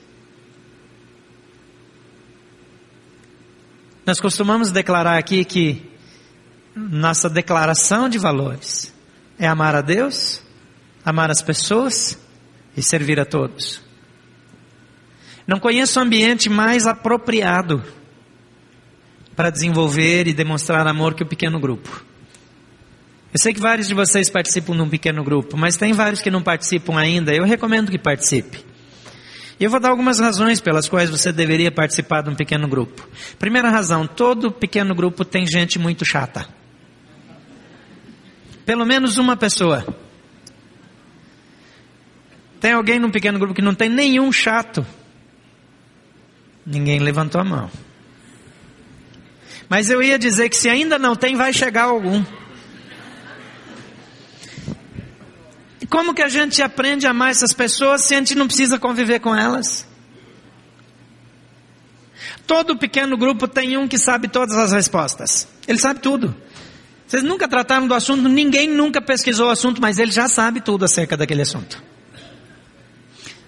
Nós 4.07 4.21
costumamos 4.21 4.71
declarar 4.71 5.19
aqui 5.19 5.45
que 5.45 5.91
nossa 6.77 7.31
declaração 7.31 8.07
de 8.07 8.19
valores 8.19 8.93
é 9.39 9.49
amar 9.49 9.75
a 9.75 9.81
Deus, 9.81 10.43
amar 11.03 11.31
as 11.31 11.41
pessoas 11.41 12.19
e 12.77 12.83
servir 12.83 13.19
a 13.19 13.25
todos. 13.25 13.81
Não 15.47 15.59
conheço 15.59 15.99
ambiente 15.99 16.51
mais 16.51 16.87
apropriado 16.87 17.83
para 19.35 19.49
desenvolver 19.49 20.27
e 20.27 20.35
demonstrar 20.35 20.87
amor 20.87 21.15
que 21.15 21.23
o 21.23 21.27
pequeno 21.27 21.59
grupo. 21.59 22.05
Eu 23.33 23.39
sei 23.39 23.55
que 23.55 23.61
vários 23.61 23.89
de 23.89 23.95
vocês 23.95 24.29
participam 24.29 24.75
de 24.75 24.83
um 24.83 24.89
pequeno 24.89 25.25
grupo, 25.25 25.57
mas 25.57 25.77
tem 25.77 25.95
vários 25.95 26.21
que 26.21 26.31
não 26.31 26.43
participam 26.43 26.99
ainda. 26.99 27.35
Eu 27.35 27.45
recomendo 27.45 27.91
que 27.91 27.99
participe. 27.99 28.65
E 29.59 29.65
eu 29.65 29.71
vou 29.71 29.81
dar 29.81 29.89
algumas 29.89 30.19
razões 30.19 30.61
pelas 30.61 30.89
quais 30.89 31.09
você 31.09 31.33
deveria 31.33 31.71
participar 31.73 32.23
de 32.23 32.29
um 32.29 32.35
pequeno 32.35 32.69
grupo. 32.69 33.09
Primeira 33.39 33.71
razão, 33.71 34.07
todo 34.07 34.53
pequeno 34.53 34.95
grupo 34.95 35.25
tem 35.25 35.47
gente 35.47 35.79
muito 35.79 36.05
chata. 36.05 36.47
Pelo 38.67 38.85
menos 38.85 39.17
uma 39.17 39.37
pessoa. 39.37 39.87
Tem 42.61 42.73
alguém 42.73 42.99
num 42.99 43.13
pequeno 43.13 43.39
grupo 43.39 43.55
que 43.55 43.63
não 43.63 43.75
tem 43.75 43.89
nenhum 43.89 44.33
chato? 44.33 44.85
Ninguém 46.67 46.99
levantou 46.99 47.41
a 47.41 47.45
mão. 47.45 47.71
Mas 49.69 49.89
eu 49.89 50.03
ia 50.03 50.19
dizer 50.19 50.49
que 50.49 50.57
se 50.57 50.69
ainda 50.69 50.99
não 50.99 51.15
tem, 51.15 51.37
vai 51.37 51.53
chegar 51.53 51.85
algum. 51.85 52.25
Como 55.89 56.13
que 56.13 56.23
a 56.23 56.29
gente 56.29 56.61
aprende 56.61 57.07
a 57.07 57.11
amar 57.11 57.31
essas 57.31 57.53
pessoas 57.53 58.03
se 58.03 58.15
a 58.15 58.19
gente 58.19 58.35
não 58.35 58.49
precisa 58.49 58.81
conviver 58.81 59.21
com 59.21 59.35
elas? 59.35 59.87
Todo 62.49 62.77
pequeno 62.77 63.17
grupo 63.17 63.47
tem 63.47 63.77
um 63.77 63.87
que 63.87 63.97
sabe 63.97 64.27
todas 64.27 64.57
as 64.57 64.73
respostas. 64.73 65.47
Ele 65.69 65.79
sabe 65.79 66.01
tudo. 66.01 66.35
Vocês 67.07 67.23
nunca 67.23 67.47
trataram 67.47 67.87
do 67.87 67.95
assunto, 67.95 68.29
ninguém 68.29 68.69
nunca 68.69 69.01
pesquisou 69.01 69.49
o 69.49 69.51
assunto, 69.51 69.81
mas 69.81 69.99
ele 69.99 70.11
já 70.11 70.29
sabe 70.29 70.61
tudo 70.61 70.85
acerca 70.85 71.17
daquele 71.17 71.43
assunto. 71.43 71.83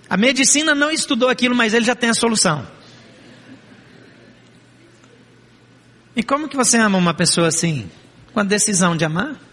A 0.08 0.16
medicina 0.16 0.74
não 0.74 0.90
estudou 0.90 1.28
aquilo, 1.28 1.54
mas 1.54 1.74
ele 1.74 1.84
já 1.84 1.94
tem 1.94 2.08
a 2.08 2.14
solução. 2.14 2.66
E 6.14 6.22
como 6.22 6.48
que 6.48 6.56
você 6.56 6.78
ama 6.78 6.98
uma 6.98 7.14
pessoa 7.14 7.48
assim? 7.48 7.90
Com 8.32 8.40
a 8.40 8.44
decisão 8.44 8.96
de 8.96 9.04
amar? 9.04 9.48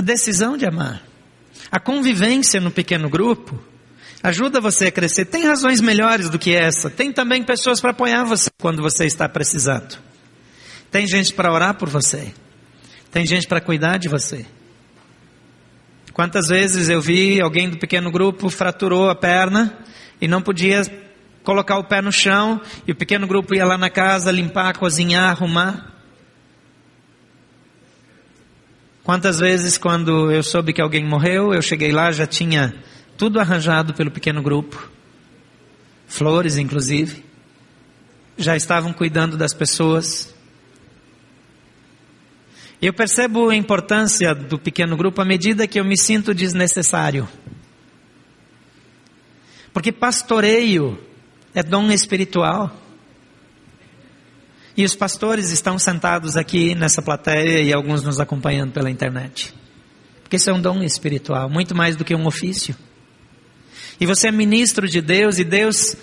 a 0.00 0.02
decisão 0.02 0.56
de 0.56 0.64
amar. 0.64 1.02
A 1.70 1.78
convivência 1.78 2.58
no 2.58 2.70
pequeno 2.70 3.10
grupo 3.10 3.62
ajuda 4.22 4.60
você 4.60 4.86
a 4.86 4.92
crescer. 4.92 5.24
Tem 5.26 5.44
razões 5.44 5.80
melhores 5.80 6.28
do 6.28 6.38
que 6.38 6.54
essa. 6.54 6.90
Tem 6.90 7.12
também 7.12 7.42
pessoas 7.42 7.80
para 7.80 7.90
apoiar 7.90 8.24
você 8.24 8.50
quando 8.60 8.82
você 8.82 9.06
está 9.06 9.28
precisando. 9.28 9.98
Tem 10.90 11.06
gente 11.06 11.32
para 11.32 11.52
orar 11.52 11.74
por 11.74 11.88
você. 11.88 12.32
Tem 13.10 13.26
gente 13.26 13.46
para 13.46 13.60
cuidar 13.60 13.98
de 13.98 14.08
você. 14.08 14.46
Quantas 16.12 16.48
vezes 16.48 16.88
eu 16.88 17.00
vi 17.00 17.40
alguém 17.40 17.70
do 17.70 17.78
pequeno 17.78 18.10
grupo 18.10 18.50
fraturou 18.50 19.08
a 19.08 19.14
perna 19.14 19.78
e 20.20 20.28
não 20.28 20.42
podia 20.42 20.82
colocar 21.42 21.78
o 21.78 21.84
pé 21.84 22.02
no 22.02 22.12
chão 22.12 22.60
e 22.86 22.92
o 22.92 22.96
pequeno 22.96 23.26
grupo 23.26 23.54
ia 23.54 23.64
lá 23.64 23.78
na 23.78 23.88
casa 23.88 24.30
limpar, 24.30 24.76
cozinhar, 24.76 25.30
arrumar. 25.30 25.90
Quantas 29.02 29.38
vezes, 29.38 29.78
quando 29.78 30.30
eu 30.30 30.42
soube 30.42 30.72
que 30.72 30.80
alguém 30.80 31.04
morreu, 31.04 31.54
eu 31.54 31.62
cheguei 31.62 31.90
lá, 31.90 32.12
já 32.12 32.26
tinha 32.26 32.74
tudo 33.20 33.38
arranjado 33.38 33.92
pelo 33.92 34.10
pequeno 34.10 34.42
grupo, 34.42 34.90
flores 36.08 36.56
inclusive, 36.56 37.22
já 38.38 38.56
estavam 38.56 38.94
cuidando 38.94 39.36
das 39.36 39.52
pessoas. 39.52 40.34
Eu 42.80 42.94
percebo 42.94 43.50
a 43.50 43.54
importância 43.54 44.34
do 44.34 44.58
pequeno 44.58 44.96
grupo 44.96 45.20
à 45.20 45.24
medida 45.26 45.66
que 45.66 45.78
eu 45.78 45.84
me 45.84 45.98
sinto 45.98 46.32
desnecessário. 46.32 47.28
Porque 49.70 49.92
pastoreio 49.92 50.98
é 51.54 51.62
dom 51.62 51.90
espiritual. 51.90 52.74
E 54.74 54.82
os 54.82 54.94
pastores 54.94 55.50
estão 55.50 55.78
sentados 55.78 56.38
aqui 56.38 56.74
nessa 56.74 57.02
plateia 57.02 57.60
e 57.60 57.70
alguns 57.70 58.02
nos 58.02 58.18
acompanhando 58.18 58.72
pela 58.72 58.90
internet. 58.90 59.54
Porque 60.22 60.36
isso 60.36 60.48
é 60.48 60.54
um 60.54 60.60
dom 60.62 60.82
espiritual, 60.82 61.50
muito 61.50 61.74
mais 61.74 61.96
do 61.96 62.04
que 62.04 62.14
um 62.14 62.26
ofício. 62.26 62.74
E 64.00 64.06
você 64.06 64.28
é 64.28 64.32
ministro 64.32 64.88
de 64.88 65.00
Deus 65.00 65.38
e 65.38 65.44
Deus 65.44 65.94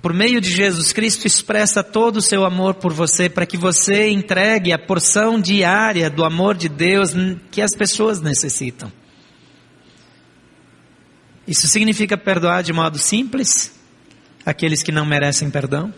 por 0.00 0.12
meio 0.12 0.40
de 0.40 0.50
Jesus 0.50 0.92
Cristo, 0.92 1.26
expressa 1.26 1.82
todo 1.82 2.18
o 2.18 2.22
seu 2.22 2.44
amor 2.44 2.74
por 2.74 2.92
você, 2.92 3.28
para 3.28 3.44
que 3.44 3.56
você 3.56 4.08
entregue 4.08 4.72
a 4.72 4.78
porção 4.78 5.40
diária 5.40 6.08
do 6.08 6.24
amor 6.24 6.56
de 6.56 6.68
Deus 6.68 7.10
que 7.50 7.60
as 7.60 7.74
pessoas 7.74 8.20
necessitam. 8.20 8.92
Isso 11.46 11.66
significa 11.66 12.16
perdoar 12.16 12.62
de 12.62 12.72
modo 12.72 12.98
simples 12.98 13.74
aqueles 14.46 14.82
que 14.82 14.92
não 14.92 15.04
merecem 15.04 15.50
perdão. 15.50 15.92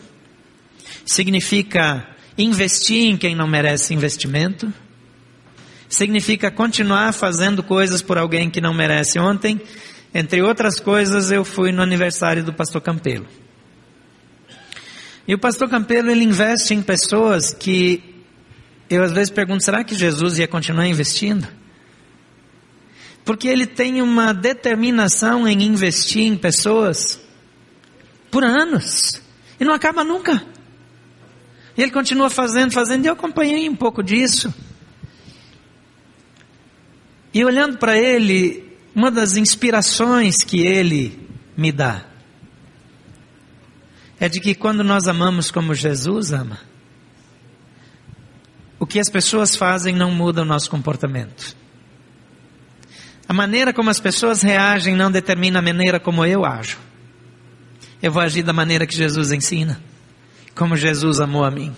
Significa 1.05 2.07
investir 2.37 3.09
em 3.09 3.17
quem 3.17 3.35
não 3.35 3.47
merece 3.47 3.93
investimento. 3.93 4.73
Significa 5.87 6.49
continuar 6.49 7.13
fazendo 7.13 7.61
coisas 7.61 8.01
por 8.01 8.17
alguém 8.17 8.49
que 8.49 8.61
não 8.61 8.73
merece. 8.73 9.19
Ontem, 9.19 9.61
entre 10.13 10.41
outras 10.41 10.79
coisas, 10.79 11.31
eu 11.31 11.45
fui 11.45 11.71
no 11.71 11.81
aniversário 11.81 12.43
do 12.43 12.53
pastor 12.53 12.81
Campelo. 12.81 13.27
E 15.27 15.33
o 15.33 15.39
pastor 15.39 15.69
Campelo, 15.69 16.11
ele 16.11 16.23
investe 16.23 16.73
em 16.73 16.81
pessoas 16.81 17.53
que 17.53 18.03
eu 18.89 19.03
às 19.03 19.13
vezes 19.13 19.29
pergunto, 19.29 19.63
será 19.63 19.83
que 19.85 19.95
Jesus 19.95 20.37
ia 20.37 20.47
continuar 20.47 20.85
investindo? 20.85 21.47
Porque 23.23 23.47
ele 23.47 23.65
tem 23.65 24.01
uma 24.01 24.33
determinação 24.33 25.47
em 25.47 25.63
investir 25.63 26.23
em 26.23 26.35
pessoas 26.35 27.19
por 28.29 28.43
anos. 28.43 29.21
E 29.59 29.63
não 29.63 29.73
acaba 29.73 30.03
nunca. 30.03 30.43
E 31.77 31.81
ele 31.81 31.91
continua 31.91 32.29
fazendo, 32.29 32.73
fazendo, 32.73 33.05
e 33.05 33.07
eu 33.07 33.13
acompanhei 33.13 33.69
um 33.69 33.75
pouco 33.75 34.03
disso. 34.03 34.53
E 37.33 37.45
olhando 37.45 37.77
para 37.77 37.97
ele, 37.97 38.70
uma 38.93 39.09
das 39.09 39.37
inspirações 39.37 40.37
que 40.43 40.61
ele 40.61 41.27
me 41.55 41.71
dá 41.71 42.05
é 44.19 44.29
de 44.29 44.39
que 44.39 44.53
quando 44.53 44.83
nós 44.83 45.07
amamos 45.07 45.49
como 45.49 45.73
Jesus 45.73 46.31
ama, 46.31 46.59
o 48.77 48.85
que 48.85 48.99
as 48.99 49.09
pessoas 49.09 49.55
fazem 49.55 49.95
não 49.95 50.11
muda 50.11 50.41
o 50.41 50.45
nosso 50.45 50.69
comportamento. 50.69 51.55
A 53.27 53.33
maneira 53.33 53.71
como 53.71 53.89
as 53.89 53.99
pessoas 53.99 54.41
reagem 54.41 54.95
não 54.95 55.11
determina 55.11 55.59
a 55.59 55.61
maneira 55.61 55.99
como 55.99 56.25
eu 56.25 56.45
ajo. 56.45 56.77
Eu 58.01 58.11
vou 58.11 58.21
agir 58.21 58.43
da 58.43 58.51
maneira 58.51 58.85
que 58.85 58.95
Jesus 58.95 59.31
ensina, 59.31 59.81
como 60.53 60.75
Jesus 60.75 61.19
amou 61.19 61.43
a 61.43 61.51
mim. 61.51 61.75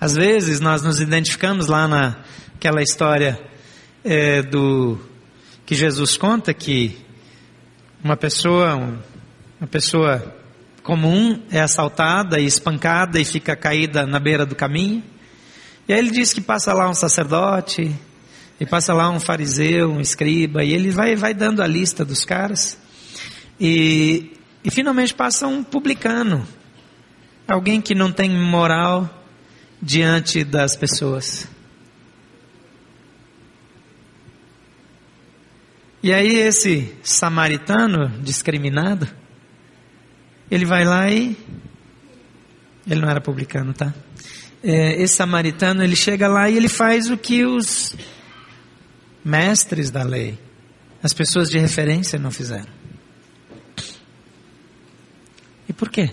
Às 0.00 0.14
vezes 0.14 0.60
nós 0.60 0.82
nos 0.82 1.00
identificamos 1.00 1.66
lá 1.66 1.88
naquela 1.88 2.82
história 2.82 3.40
é, 4.04 4.42
do 4.42 4.98
que 5.64 5.74
Jesus 5.74 6.16
conta 6.16 6.52
que 6.52 6.98
uma 8.02 8.16
pessoa, 8.16 8.76
um, 8.76 8.98
uma 9.60 9.66
pessoa 9.66 10.34
comum 10.82 11.40
é 11.50 11.60
assaltada 11.60 12.40
e 12.40 12.46
espancada 12.46 13.20
e 13.20 13.24
fica 13.24 13.54
caída 13.54 14.06
na 14.06 14.18
beira 14.18 14.44
do 14.44 14.54
caminho. 14.54 15.02
E 15.88 15.92
aí 15.92 15.98
ele 15.98 16.10
diz 16.10 16.32
que 16.32 16.40
passa 16.40 16.72
lá 16.72 16.88
um 16.88 16.94
sacerdote, 16.94 17.94
e 18.62 18.66
passa 18.66 18.94
lá 18.94 19.10
um 19.10 19.18
fariseu, 19.18 19.90
um 19.90 20.00
escriba, 20.00 20.62
e 20.62 20.72
ele 20.72 20.90
vai, 20.90 21.16
vai 21.16 21.34
dando 21.34 21.62
a 21.62 21.66
lista 21.66 22.04
dos 22.04 22.24
caras. 22.24 22.78
E, 23.58 24.36
e 24.62 24.70
finalmente 24.70 25.12
passa 25.12 25.48
um 25.48 25.64
publicano, 25.64 26.46
alguém 27.48 27.80
que 27.80 27.92
não 27.92 28.12
tem 28.12 28.30
moral 28.30 29.10
diante 29.82 30.44
das 30.44 30.76
pessoas. 30.76 31.48
E 36.02 36.12
aí 36.12 36.34
esse 36.34 36.92
samaritano 37.04 38.08
discriminado, 38.20 39.08
ele 40.50 40.64
vai 40.64 40.84
lá 40.84 41.08
e. 41.08 41.36
Ele 42.84 43.00
não 43.00 43.08
era 43.08 43.20
publicano, 43.20 43.72
tá? 43.72 43.94
É, 44.64 45.00
esse 45.00 45.14
samaritano, 45.14 45.84
ele 45.84 45.94
chega 45.94 46.26
lá 46.26 46.50
e 46.50 46.56
ele 46.56 46.68
faz 46.68 47.08
o 47.08 47.16
que 47.16 47.44
os 47.44 47.94
mestres 49.24 49.90
da 49.90 50.02
lei, 50.02 50.36
as 51.00 51.12
pessoas 51.12 51.48
de 51.48 51.58
referência 51.58 52.18
não 52.18 52.32
fizeram. 52.32 52.72
E 55.68 55.72
por 55.72 55.88
quê? 55.88 56.12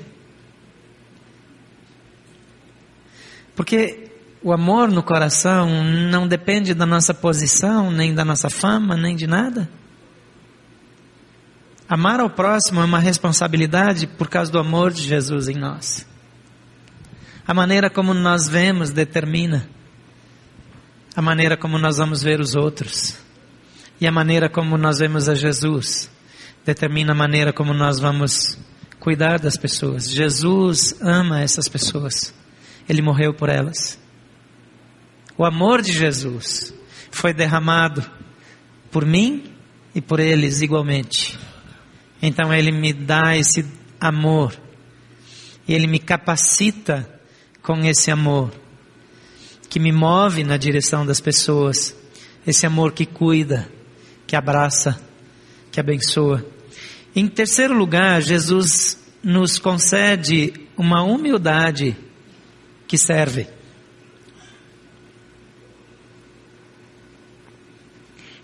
Porque 3.56 4.12
o 4.44 4.54
amor 4.54 4.92
no 4.92 5.02
coração 5.02 5.84
não 6.12 6.28
depende 6.28 6.76
da 6.76 6.86
nossa 6.86 7.14
posição, 7.14 7.90
nem 7.90 8.14
da 8.14 8.24
nossa 8.24 8.52
fama, 8.52 8.96
nem 8.96 9.16
de 9.16 9.26
nada. 9.26 9.68
Amar 11.90 12.20
ao 12.20 12.30
próximo 12.30 12.82
é 12.82 12.86
uma 12.86 13.00
responsabilidade 13.00 14.06
por 14.06 14.30
causa 14.30 14.52
do 14.52 14.60
amor 14.60 14.92
de 14.92 15.02
Jesus 15.02 15.48
em 15.48 15.56
nós. 15.56 16.08
A 17.48 17.52
maneira 17.52 17.90
como 17.90 18.14
nós 18.14 18.48
vemos 18.48 18.92
determina 18.92 19.68
a 21.16 21.22
maneira 21.22 21.58
como 21.58 21.80
nós 21.80 21.98
vamos 21.98 22.22
ver 22.22 22.40
os 22.40 22.56
outros. 22.56 23.18
E 24.00 24.06
a 24.06 24.12
maneira 24.12 24.48
como 24.48 24.78
nós 24.78 25.00
vemos 25.00 25.28
a 25.28 25.34
Jesus 25.34 26.12
determina 26.64 27.14
a 27.14 27.16
maneira 27.16 27.52
como 27.52 27.74
nós 27.74 28.00
vamos 28.00 28.56
cuidar 29.00 29.40
das 29.40 29.58
pessoas. 29.58 30.12
Jesus 30.12 30.96
ama 31.02 31.42
essas 31.42 31.68
pessoas. 31.68 32.32
Ele 32.88 33.02
morreu 33.02 33.34
por 33.34 33.50
elas. 33.50 34.00
O 35.36 35.44
amor 35.44 35.82
de 35.82 35.92
Jesus 35.92 36.72
foi 37.10 37.34
derramado 37.34 38.06
por 38.92 39.08
mim 39.08 39.52
e 39.96 40.00
por 40.00 40.20
eles 40.20 40.62
igualmente. 40.62 41.49
Então 42.22 42.54
ele 42.54 42.72
me 42.72 42.94
dá 42.94 43.36
esse 43.36 43.66
amor. 44.00 44.56
E 45.68 45.74
ele 45.74 45.88
me 45.88 46.00
capacita 46.00 47.08
com 47.62 47.80
esse 47.86 48.10
amor 48.12 48.52
que 49.70 49.80
me 49.80 49.92
move 49.92 50.44
na 50.44 50.58
direção 50.58 51.06
das 51.06 51.22
pessoas. 51.22 51.96
Esse 52.46 52.66
amor 52.66 52.94
que 52.94 53.06
cuida, 53.06 53.70
que 54.26 54.36
abraça, 54.36 55.00
que 55.72 55.80
abençoa. 55.80 56.46
Em 57.16 57.28
terceiro 57.28 57.78
lugar, 57.78 58.22
Jesus 58.22 58.98
nos 59.24 59.60
concede 59.60 60.54
uma 60.76 61.04
humildade 61.04 61.96
que 62.88 62.98
serve. 62.98 63.48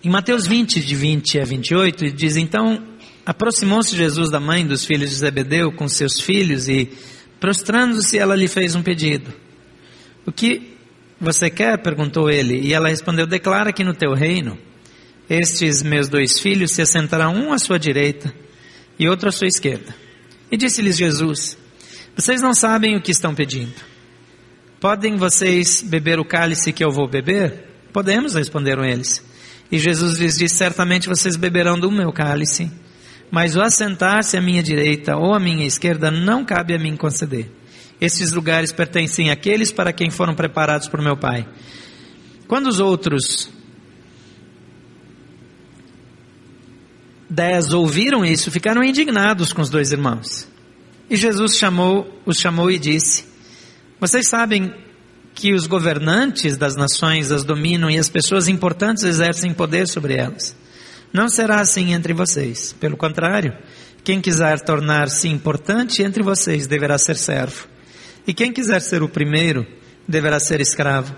Em 0.04 0.10
Mateus 0.10 0.46
20, 0.46 0.82
de 0.86 0.96
20 0.96 1.40
a 1.40 1.46
28, 1.46 2.12
diz: 2.12 2.36
Então 2.36 2.95
aproximou-se 3.26 3.96
Jesus 3.96 4.30
da 4.30 4.40
mãe 4.40 4.66
dos 4.66 4.86
filhos 4.86 5.10
de 5.10 5.16
Zebedeu 5.16 5.72
com 5.72 5.88
seus 5.88 6.20
filhos 6.20 6.68
e, 6.70 6.90
prostrando-se, 7.40 8.18
ela 8.18 8.36
lhe 8.36 8.48
fez 8.48 8.76
um 8.76 8.84
pedido. 8.84 9.34
O 10.26 10.32
que 10.32 10.76
você 11.20 11.50
quer? 11.50 11.78
perguntou 11.78 12.30
ele. 12.30 12.60
E 12.60 12.74
ela 12.74 12.90
respondeu: 12.90 13.26
Declara 13.26 13.74
que 13.74 13.84
no 13.84 13.94
teu 13.94 14.14
reino 14.14 14.58
estes 15.30 15.82
meus 15.82 16.08
dois 16.08 16.40
filhos 16.40 16.72
se 16.72 16.82
assentarão 16.82 17.34
um 17.34 17.54
à 17.54 17.58
sua 17.58 17.80
direita 17.80 18.34
e 19.00 19.08
outro 19.08 19.30
à 19.30 19.32
sua 19.32 19.48
esquerda. 19.48 19.96
E 20.52 20.58
disse-lhes 20.58 20.98
Jesus: 20.98 21.58
Vocês 22.16 22.42
não 22.42 22.54
sabem 22.54 22.96
o 22.96 23.02
que 23.02 23.12
estão 23.12 23.34
pedindo. 23.34 23.74
Podem 24.80 25.16
vocês 25.16 25.82
beber 25.82 26.20
o 26.20 26.26
cálice 26.26 26.72
que 26.72 26.84
eu 26.84 26.92
vou 26.92 27.08
beber? 27.08 27.66
Podemos, 27.92 28.36
responderam 28.36 28.86
eles. 28.86 29.24
E 29.72 29.80
Jesus 29.80 30.18
lhes 30.20 30.38
disse: 30.38 30.58
Certamente 30.58 31.08
vocês 31.08 31.36
beberão 31.36 31.80
do 31.80 31.92
meu 31.92 32.12
cálice, 32.12 32.72
mas 33.36 33.58
o 33.58 33.62
assentar-se 33.62 34.38
à 34.38 34.42
minha 34.42 34.64
direita 34.64 35.18
ou 35.18 35.34
à 35.34 35.40
minha 35.42 35.68
esquerda 35.68 36.10
não 36.10 36.46
cabe 36.46 36.74
a 36.74 36.80
mim 36.80 36.96
conceder. 36.96 37.52
Estes 38.00 38.32
lugares 38.32 38.72
pertencem 38.72 39.30
àqueles 39.30 39.74
para 39.74 39.92
quem 39.92 40.10
foram 40.10 40.34
preparados 40.34 40.88
por 40.88 41.02
meu 41.02 41.18
Pai. 41.18 41.46
Quando 42.48 42.68
os 42.68 42.80
outros 42.80 43.50
dez 47.30 47.74
ouviram 47.74 48.24
isso, 48.24 48.50
ficaram 48.50 48.82
indignados 48.82 49.52
com 49.52 49.62
os 49.62 49.70
dois 49.70 49.92
irmãos. 49.92 50.48
E 51.10 51.18
Jesus 51.18 51.58
chamou, 51.58 52.22
os 52.26 52.40
chamou 52.40 52.72
e 52.72 52.80
disse: 52.80 53.26
Vocês 54.00 54.30
sabem 54.30 54.74
que 55.34 55.54
os 55.54 55.68
governantes 55.68 56.56
das 56.56 56.78
nações 56.78 57.34
as 57.34 57.44
dominam 57.44 57.92
e 57.92 58.00
as 58.00 58.08
pessoas 58.08 58.48
importantes 58.48 59.04
exercem 59.04 59.54
poder 59.54 59.90
sobre 59.90 60.16
elas. 60.16 60.56
Não 61.16 61.30
será 61.30 61.62
assim 61.62 61.94
entre 61.94 62.12
vocês. 62.12 62.74
Pelo 62.74 62.98
contrário, 62.98 63.58
quem 64.04 64.20
quiser 64.20 64.60
tornar-se 64.60 65.30
importante 65.30 66.04
entre 66.04 66.22
vocês 66.22 66.68
deverá 66.68 66.98
ser 66.98 67.16
servo. 67.16 67.70
E 68.28 68.34
quem 68.34 68.52
quiser 68.52 68.82
ser 68.82 69.02
o 69.02 69.08
primeiro 69.08 69.66
deverá 70.06 70.42
ser 70.42 70.60
escravo, 70.60 71.16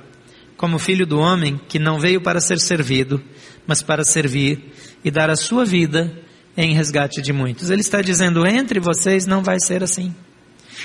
como 0.56 0.78
filho 0.78 1.08
do 1.08 1.18
homem 1.18 1.60
que 1.68 1.80
não 1.80 2.00
veio 2.00 2.22
para 2.22 2.40
ser 2.40 2.60
servido, 2.60 3.20
mas 3.66 3.82
para 3.82 4.04
servir 4.04 4.72
e 5.04 5.10
dar 5.10 5.32
a 5.32 5.36
sua 5.36 5.66
vida 5.66 6.14
em 6.56 6.76
resgate 6.76 7.20
de 7.20 7.34
muitos. 7.34 7.72
Ele 7.72 7.82
está 7.82 8.00
dizendo: 8.00 8.46
entre 8.46 8.80
vocês 8.80 9.26
não 9.26 9.42
vai 9.42 9.60
ser 9.60 9.82
assim. 9.82 10.14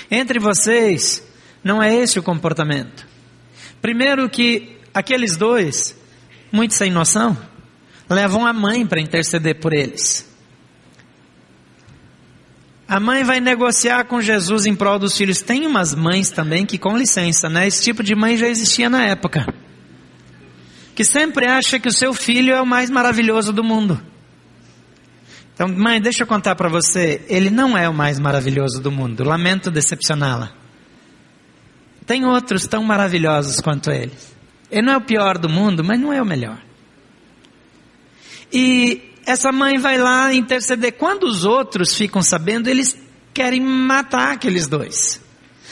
Entre 0.09 0.39
vocês 0.39 1.23
não 1.63 1.83
é 1.83 1.93
esse 1.93 2.17
o 2.17 2.23
comportamento. 2.23 3.05
Primeiro 3.79 4.27
que 4.27 4.75
aqueles 4.91 5.37
dois, 5.37 5.95
muito 6.51 6.73
sem 6.73 6.89
noção, 6.89 7.37
levam 8.13 8.45
a 8.45 8.53
mãe 8.53 8.85
para 8.85 9.01
interceder 9.01 9.59
por 9.59 9.73
eles. 9.73 10.31
A 12.87 12.99
mãe 12.99 13.23
vai 13.23 13.39
negociar 13.39 14.03
com 14.05 14.21
Jesus 14.21 14.65
em 14.65 14.75
prol 14.75 14.99
dos 14.99 15.17
filhos. 15.17 15.41
Tem 15.41 15.65
umas 15.65 15.95
mães 15.95 16.29
também 16.29 16.65
que, 16.65 16.77
com 16.77 16.97
licença, 16.97 17.49
né? 17.49 17.65
Esse 17.65 17.83
tipo 17.83 18.03
de 18.03 18.13
mãe 18.13 18.37
já 18.37 18.47
existia 18.47 18.89
na 18.89 19.03
época. 19.05 19.47
Que 20.93 21.03
sempre 21.03 21.47
acha 21.47 21.79
que 21.79 21.87
o 21.87 21.93
seu 21.93 22.13
filho 22.13 22.53
é 22.53 22.61
o 22.61 22.65
mais 22.65 22.89
maravilhoso 22.89 23.51
do 23.51 23.63
mundo. 23.63 23.99
Então, 25.53 25.67
mãe, 25.67 26.01
deixa 26.01 26.23
eu 26.23 26.27
contar 26.27 26.55
para 26.55 26.69
você, 26.69 27.23
ele 27.27 27.49
não 27.49 27.77
é 27.77 27.87
o 27.87 27.93
mais 27.93 28.19
maravilhoso 28.19 28.81
do 28.81 28.91
mundo. 28.91 29.23
Lamento 29.23 29.71
decepcioná-la. 29.71 30.51
Tem 32.05 32.25
outros 32.25 32.67
tão 32.67 32.83
maravilhosos 32.83 33.61
quanto 33.61 33.91
ele. 33.91 34.11
Ele 34.69 34.85
não 34.85 34.93
é 34.93 34.97
o 34.97 35.01
pior 35.01 35.37
do 35.37 35.47
mundo, 35.47 35.83
mas 35.83 35.99
não 35.99 36.11
é 36.11 36.21
o 36.21 36.25
melhor. 36.25 36.59
E 38.53 39.01
essa 39.25 39.51
mãe 39.51 39.79
vai 39.79 39.97
lá 39.97 40.31
interceder. 40.31 40.93
Quando 40.93 41.23
os 41.23 41.43
outros 41.43 41.95
ficam 41.95 42.21
sabendo, 42.21 42.69
eles 42.69 42.95
querem 43.33 43.59
matar 43.59 44.33
aqueles 44.33 44.67
dois. 44.67 45.19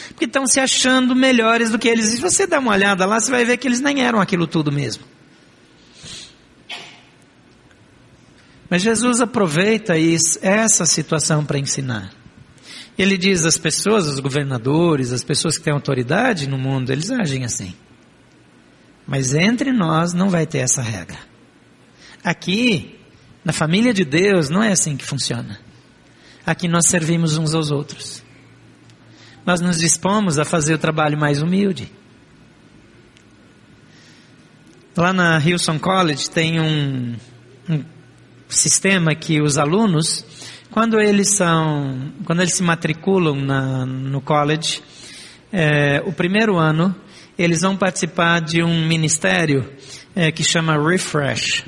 Porque 0.09 0.25
estão 0.25 0.47
se 0.47 0.59
achando 0.59 1.15
melhores 1.15 1.69
do 1.69 1.77
que 1.77 1.87
eles. 1.87 2.07
Se 2.07 2.21
você 2.21 2.47
dá 2.47 2.59
uma 2.59 2.71
olhada 2.71 3.05
lá, 3.05 3.19
você 3.19 3.29
vai 3.29 3.45
ver 3.45 3.57
que 3.57 3.67
eles 3.67 3.79
nem 3.79 4.01
eram 4.01 4.19
aquilo 4.19 4.47
tudo 4.47 4.71
mesmo. 4.71 5.03
Mas 8.67 8.81
Jesus 8.81 9.21
aproveita 9.21 9.97
isso, 9.97 10.39
essa 10.41 10.85
situação 10.85 11.45
para 11.45 11.59
ensinar. 11.59 12.11
Ele 12.97 13.17
diz 13.17 13.45
às 13.45 13.57
pessoas, 13.57 14.07
os 14.07 14.19
governadores, 14.19 15.11
as 15.11 15.23
pessoas 15.23 15.57
que 15.57 15.63
têm 15.63 15.73
autoridade 15.73 16.47
no 16.47 16.57
mundo, 16.57 16.89
eles 16.89 17.11
agem 17.11 17.43
assim. 17.43 17.75
Mas 19.05 19.35
entre 19.35 19.71
nós 19.71 20.13
não 20.13 20.29
vai 20.29 20.45
ter 20.45 20.59
essa 20.59 20.81
regra. 20.81 21.30
Aqui, 22.23 22.99
na 23.43 23.51
família 23.51 23.93
de 23.93 24.05
Deus, 24.05 24.49
não 24.49 24.61
é 24.61 24.71
assim 24.71 24.95
que 24.95 25.05
funciona. 25.05 25.59
Aqui 26.45 26.67
nós 26.67 26.87
servimos 26.87 27.37
uns 27.37 27.53
aos 27.53 27.71
outros. 27.71 28.23
Nós 29.45 29.59
nos 29.59 29.79
dispomos 29.79 30.37
a 30.37 30.45
fazer 30.45 30.75
o 30.75 30.77
trabalho 30.77 31.17
mais 31.17 31.41
humilde. 31.41 31.91
Lá 34.95 35.13
na 35.13 35.39
Hilson 35.39 35.79
College 35.79 36.29
tem 36.29 36.59
um, 36.59 37.15
um 37.69 37.83
sistema 38.49 39.15
que 39.15 39.41
os 39.41 39.57
alunos, 39.57 40.23
quando 40.69 40.99
eles 40.99 41.35
são, 41.35 42.11
quando 42.25 42.41
eles 42.41 42.53
se 42.53 42.61
matriculam 42.61 43.35
na, 43.35 43.85
no 43.85 44.21
college, 44.21 44.81
é, 45.51 46.01
o 46.05 46.13
primeiro 46.13 46.57
ano, 46.57 46.95
eles 47.37 47.61
vão 47.61 47.75
participar 47.75 48.41
de 48.41 48.61
um 48.61 48.85
ministério 48.85 49.67
é, 50.15 50.31
que 50.31 50.43
chama 50.43 50.77
Refresh. 50.77 51.65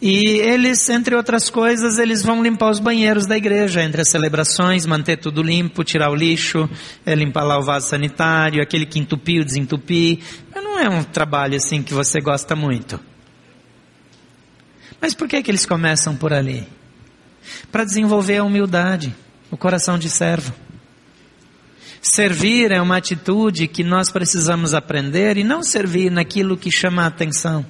E 0.00 0.38
eles, 0.40 0.88
entre 0.90 1.14
outras 1.14 1.48
coisas, 1.48 1.98
eles 1.98 2.22
vão 2.22 2.42
limpar 2.42 2.70
os 2.70 2.78
banheiros 2.78 3.24
da 3.24 3.36
igreja, 3.36 3.82
entre 3.82 4.02
as 4.02 4.10
celebrações, 4.10 4.84
manter 4.84 5.16
tudo 5.16 5.42
limpo, 5.42 5.82
tirar 5.82 6.10
o 6.10 6.14
lixo, 6.14 6.68
é, 7.04 7.14
limpar 7.14 7.44
lá 7.44 7.58
o 7.58 7.62
vaso 7.62 7.88
sanitário, 7.88 8.62
aquele 8.62 8.84
que 8.84 8.98
entupiu, 8.98 9.42
desentupir. 9.42 10.18
Não 10.54 10.78
é 10.78 10.88
um 10.88 11.02
trabalho 11.02 11.56
assim 11.56 11.82
que 11.82 11.94
você 11.94 12.20
gosta 12.20 12.54
muito. 12.54 13.00
Mas 15.00 15.14
por 15.14 15.28
que, 15.28 15.42
que 15.42 15.50
eles 15.50 15.64
começam 15.64 16.14
por 16.14 16.32
ali? 16.32 16.66
Para 17.72 17.84
desenvolver 17.84 18.38
a 18.38 18.44
humildade, 18.44 19.14
o 19.50 19.56
coração 19.56 19.98
de 19.98 20.10
servo. 20.10 20.52
Servir 22.02 22.70
é 22.70 22.80
uma 22.80 22.98
atitude 22.98 23.66
que 23.66 23.82
nós 23.82 24.10
precisamos 24.10 24.74
aprender 24.74 25.38
e 25.38 25.44
não 25.44 25.62
servir 25.62 26.10
naquilo 26.10 26.56
que 26.56 26.70
chama 26.70 27.02
a 27.02 27.06
atenção, 27.06 27.64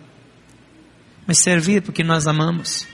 mas 1.26 1.38
servir 1.38 1.82
porque 1.82 2.04
nós 2.04 2.26
amamos. 2.26 2.86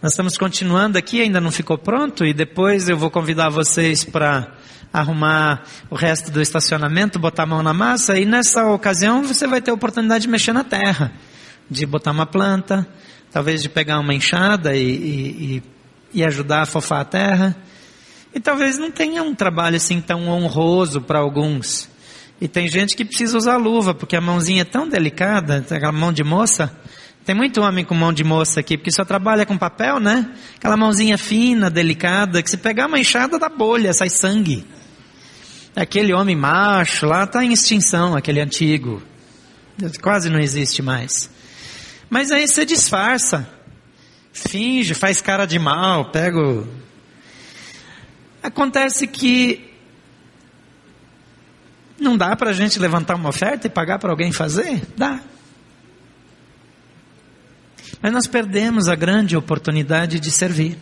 Nós 0.00 0.12
estamos 0.12 0.38
continuando 0.38 0.96
aqui, 0.96 1.20
ainda 1.20 1.40
não 1.40 1.50
ficou 1.50 1.76
pronto, 1.76 2.24
e 2.24 2.32
depois 2.32 2.88
eu 2.88 2.96
vou 2.96 3.10
convidar 3.10 3.48
vocês 3.48 4.04
para 4.04 4.54
arrumar 4.92 5.64
o 5.90 5.94
resto 5.94 6.30
do 6.30 6.40
estacionamento, 6.40 7.18
botar 7.18 7.42
a 7.42 7.46
mão 7.46 7.62
na 7.62 7.74
massa, 7.74 8.18
e 8.18 8.24
nessa 8.24 8.64
ocasião 8.66 9.22
você 9.22 9.46
vai 9.46 9.60
ter 9.60 9.70
a 9.70 9.74
oportunidade 9.74 10.22
de 10.22 10.28
mexer 10.28 10.52
na 10.52 10.64
terra 10.64 11.12
de 11.70 11.84
botar 11.84 12.12
uma 12.12 12.26
planta, 12.26 12.86
talvez 13.30 13.62
de 13.62 13.68
pegar 13.68 13.98
uma 14.00 14.14
enxada 14.14 14.74
e, 14.74 14.82
e, 14.90 15.62
e 16.14 16.24
ajudar 16.24 16.62
a 16.62 16.66
fofar 16.66 17.00
a 17.00 17.04
terra. 17.04 17.56
E 18.34 18.40
talvez 18.40 18.78
não 18.78 18.90
tenha 18.90 19.22
um 19.22 19.34
trabalho 19.34 19.76
assim 19.76 20.00
tão 20.00 20.28
honroso 20.28 21.00
para 21.00 21.18
alguns. 21.18 21.88
E 22.40 22.46
tem 22.46 22.68
gente 22.68 22.94
que 22.96 23.04
precisa 23.04 23.36
usar 23.36 23.56
luva, 23.56 23.94
porque 23.94 24.14
a 24.14 24.20
mãozinha 24.20 24.62
é 24.62 24.64
tão 24.64 24.88
delicada, 24.88 25.64
aquela 25.68 25.92
mão 25.92 26.12
de 26.12 26.22
moça. 26.22 26.72
Tem 27.24 27.34
muito 27.34 27.60
homem 27.60 27.84
com 27.84 27.94
mão 27.94 28.12
de 28.12 28.22
moça 28.24 28.60
aqui, 28.60 28.78
porque 28.78 28.92
só 28.92 29.04
trabalha 29.04 29.44
com 29.44 29.58
papel, 29.58 29.98
né? 29.98 30.30
Aquela 30.56 30.76
mãozinha 30.76 31.18
fina, 31.18 31.68
delicada, 31.68 32.42
que 32.42 32.48
se 32.48 32.56
pegar 32.56 32.86
uma 32.86 32.98
enxada 32.98 33.38
da 33.38 33.48
bolha, 33.48 33.92
sai 33.92 34.08
sangue. 34.08 34.64
Aquele 35.76 36.12
homem 36.12 36.34
macho 36.34 37.06
lá 37.06 37.24
está 37.24 37.44
em 37.44 37.52
extinção, 37.52 38.16
aquele 38.16 38.40
antigo. 38.40 39.02
Quase 40.00 40.30
não 40.30 40.40
existe 40.40 40.80
mais. 40.80 41.30
Mas 42.08 42.30
aí 42.30 42.48
você 42.48 42.64
disfarça, 42.64 43.48
finge, 44.32 44.94
faz 44.94 45.20
cara 45.20 45.44
de 45.44 45.58
mal, 45.58 46.10
pega. 46.10 46.40
O... 46.40 46.66
Acontece 48.42 49.06
que 49.06 49.67
não 51.98 52.16
dá 52.16 52.34
para 52.36 52.50
a 52.50 52.52
gente 52.52 52.78
levantar 52.78 53.14
uma 53.16 53.28
oferta 53.28 53.66
e 53.66 53.70
pagar 53.70 53.98
para 53.98 54.10
alguém 54.10 54.32
fazer? 54.32 54.82
Dá. 54.96 55.20
Mas 58.00 58.12
nós 58.12 58.26
perdemos 58.26 58.88
a 58.88 58.94
grande 58.94 59.36
oportunidade 59.36 60.20
de 60.20 60.30
servir. 60.30 60.78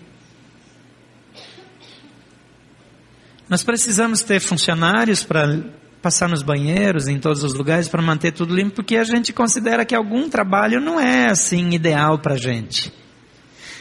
Nós 3.48 3.62
precisamos 3.62 4.22
ter 4.22 4.40
funcionários 4.40 5.22
para 5.22 5.62
passar 6.02 6.28
nos 6.28 6.42
banheiros, 6.42 7.08
em 7.08 7.18
todos 7.18 7.42
os 7.42 7.54
lugares, 7.54 7.88
para 7.88 8.02
manter 8.02 8.32
tudo 8.32 8.54
limpo, 8.54 8.76
porque 8.76 8.96
a 8.96 9.04
gente 9.04 9.32
considera 9.32 9.84
que 9.84 9.94
algum 9.94 10.28
trabalho 10.28 10.80
não 10.80 11.00
é 11.00 11.30
assim 11.30 11.70
ideal 11.70 12.18
para 12.18 12.34
a 12.34 12.38
gente. 12.38 12.92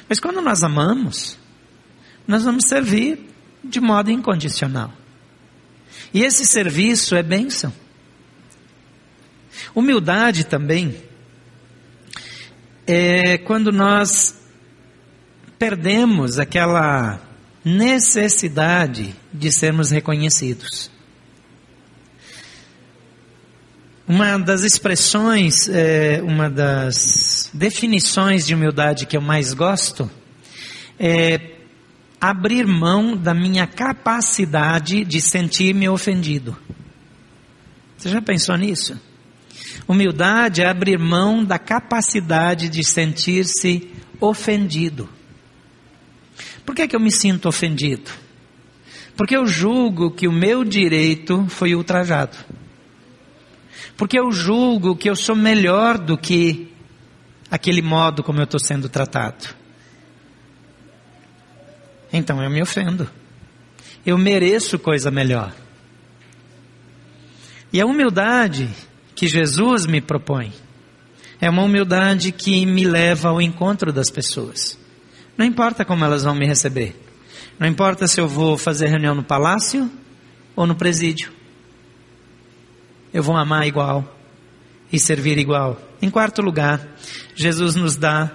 Mas 0.08 0.19
quando 0.19 0.41
nós 0.41 0.63
amamos, 0.63 1.38
nós 2.28 2.43
vamos 2.43 2.65
servir 2.67 3.28
de 3.63 3.82
modo 3.82 4.12
incondicional. 4.12 4.93
E 6.14 6.24
esse 6.24 6.46
serviço 6.46 7.16
é 7.16 7.24
bênção. 7.24 7.74
Humildade 9.74 10.46
também 10.46 10.96
é 12.88 13.38
quando 13.38 13.72
nós 13.72 14.36
perdemos 15.58 16.38
aquela 16.38 17.20
necessidade 17.64 19.16
de 19.34 19.52
sermos 19.52 19.90
reconhecidos. 19.90 20.92
Uma 24.08 24.38
das 24.38 24.62
expressões, 24.62 25.68
é, 25.68 26.22
uma 26.22 26.48
das 26.48 27.50
definições 27.52 28.46
de 28.46 28.54
humildade 28.54 29.08
que 29.08 29.18
eu 29.18 29.22
mais 29.22 29.52
gosto 29.52 30.10
é 31.00 31.55
abrir 32.30 32.66
mão 32.66 33.16
da 33.16 33.34
minha 33.34 33.68
capacidade 33.68 35.04
de 35.04 35.22
sentir-me 35.22 35.88
ofendido. 35.90 36.56
Você 37.98 38.10
já 38.10 38.22
pensou 38.22 38.58
nisso? 38.58 39.00
Humildade 39.88 40.62
é 40.62 40.68
abrir 40.68 40.98
mão 40.98 41.44
da 41.44 41.60
capacidade 41.60 42.70
de 42.70 42.84
sentir-se 42.84 43.90
ofendido. 44.20 45.10
Por 46.66 46.76
que, 46.76 46.88
que 46.88 46.96
eu 46.96 47.00
me 47.00 47.12
sinto 47.12 47.48
ofendido? 47.48 48.12
Porque 49.16 49.36
eu 49.36 49.46
julgo 49.46 50.12
que 50.12 50.28
o 50.28 50.32
meu 50.32 50.64
direito 50.64 51.46
foi 51.48 51.74
ultrajado. 51.74 52.38
Porque 53.96 54.20
eu 54.20 54.32
julgo 54.32 54.96
que 54.96 55.10
eu 55.10 55.16
sou 55.16 55.36
melhor 55.36 55.98
do 55.98 56.18
que 56.18 56.72
aquele 57.50 57.82
modo 57.82 58.24
como 58.24 58.40
eu 58.40 58.44
estou 58.44 58.60
sendo 58.60 58.90
tratado. 58.90 59.48
Então 62.15 62.41
eu 62.41 62.49
me 62.49 62.62
ofendo. 62.62 63.10
Eu 64.06 64.17
mereço 64.17 64.80
coisa 64.80 65.12
melhor. 65.12 65.54
E 67.73 67.82
a 67.82 67.86
humildade 67.86 68.69
que 69.15 69.28
Jesus 69.28 69.86
me 69.86 69.99
propõe 69.99 70.54
é 71.41 71.49
uma 71.49 71.63
humildade 71.63 72.32
que 72.32 72.65
me 72.65 72.86
leva 72.86 73.30
ao 73.30 73.41
encontro 73.41 73.91
das 73.91 74.10
pessoas. 74.10 74.80
Não 75.38 75.45
importa 75.45 75.84
como 75.84 76.06
elas 76.06 76.23
vão 76.23 76.34
me 76.34 76.45
receber. 76.45 76.95
Não 77.60 77.67
importa 77.67 78.08
se 78.08 78.21
eu 78.21 78.28
vou 78.28 78.58
fazer 78.58 78.88
reunião 78.88 79.15
no 79.15 79.23
palácio 79.23 79.91
ou 80.56 80.65
no 80.65 80.75
presídio 80.75 81.36
eu 83.15 83.23
vou 83.23 83.38
amar 83.38 83.65
igual 83.65 84.13
e 84.91 84.99
servir 84.99 85.38
igual. 85.38 85.82
Em 86.01 86.09
quarto 86.09 86.41
lugar, 86.41 86.86
Jesus 87.34 87.74
nos 87.74 87.95
dá 87.95 88.30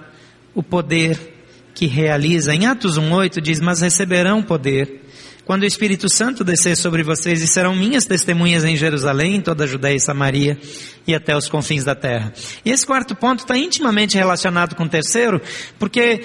o 0.55 0.63
poder 0.63 1.40
que 1.81 1.87
realiza. 1.87 2.53
Em 2.53 2.67
Atos 2.67 2.99
1:8 2.99 3.41
diz: 3.41 3.59
"Mas 3.59 3.81
receberão 3.81 4.43
poder 4.43 5.01
quando 5.43 5.63
o 5.63 5.65
Espírito 5.65 6.07
Santo 6.07 6.43
descer 6.43 6.77
sobre 6.77 7.01
vocês 7.01 7.41
e 7.41 7.47
serão 7.47 7.75
minhas 7.75 8.05
testemunhas 8.05 8.63
em 8.63 8.75
Jerusalém, 8.77 9.41
toda 9.41 9.63
a 9.63 9.67
Judéia 9.67 9.95
e 9.95 9.99
Samaria 9.99 10.59
e 11.07 11.15
até 11.15 11.35
os 11.35 11.49
confins 11.49 11.83
da 11.83 11.95
terra." 11.95 12.31
E 12.63 12.69
esse 12.69 12.85
quarto 12.85 13.15
ponto 13.15 13.39
está 13.39 13.57
intimamente 13.57 14.15
relacionado 14.15 14.75
com 14.75 14.83
o 14.83 14.89
terceiro, 14.89 15.41
porque 15.79 16.21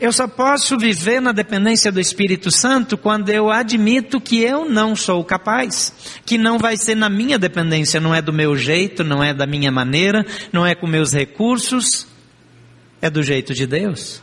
Eu 0.00 0.12
só 0.12 0.28
posso 0.28 0.78
viver 0.78 1.20
na 1.20 1.32
dependência 1.32 1.90
do 1.90 1.98
Espírito 1.98 2.52
Santo 2.52 2.96
quando 2.96 3.30
eu 3.30 3.50
admito 3.50 4.20
que 4.20 4.40
eu 4.40 4.64
não 4.64 4.94
sou 4.94 5.24
capaz, 5.24 5.92
que 6.24 6.38
não 6.38 6.56
vai 6.56 6.76
ser 6.76 6.94
na 6.94 7.10
minha 7.10 7.36
dependência, 7.36 7.98
não 7.98 8.14
é 8.14 8.22
do 8.22 8.32
meu 8.32 8.54
jeito, 8.54 9.02
não 9.02 9.24
é 9.24 9.34
da 9.34 9.44
minha 9.44 9.72
maneira, 9.72 10.24
não 10.52 10.64
é 10.64 10.76
com 10.76 10.86
meus 10.86 11.12
recursos, 11.12 12.06
é 13.02 13.10
do 13.10 13.24
jeito 13.24 13.52
de 13.52 13.66
Deus. 13.66 14.22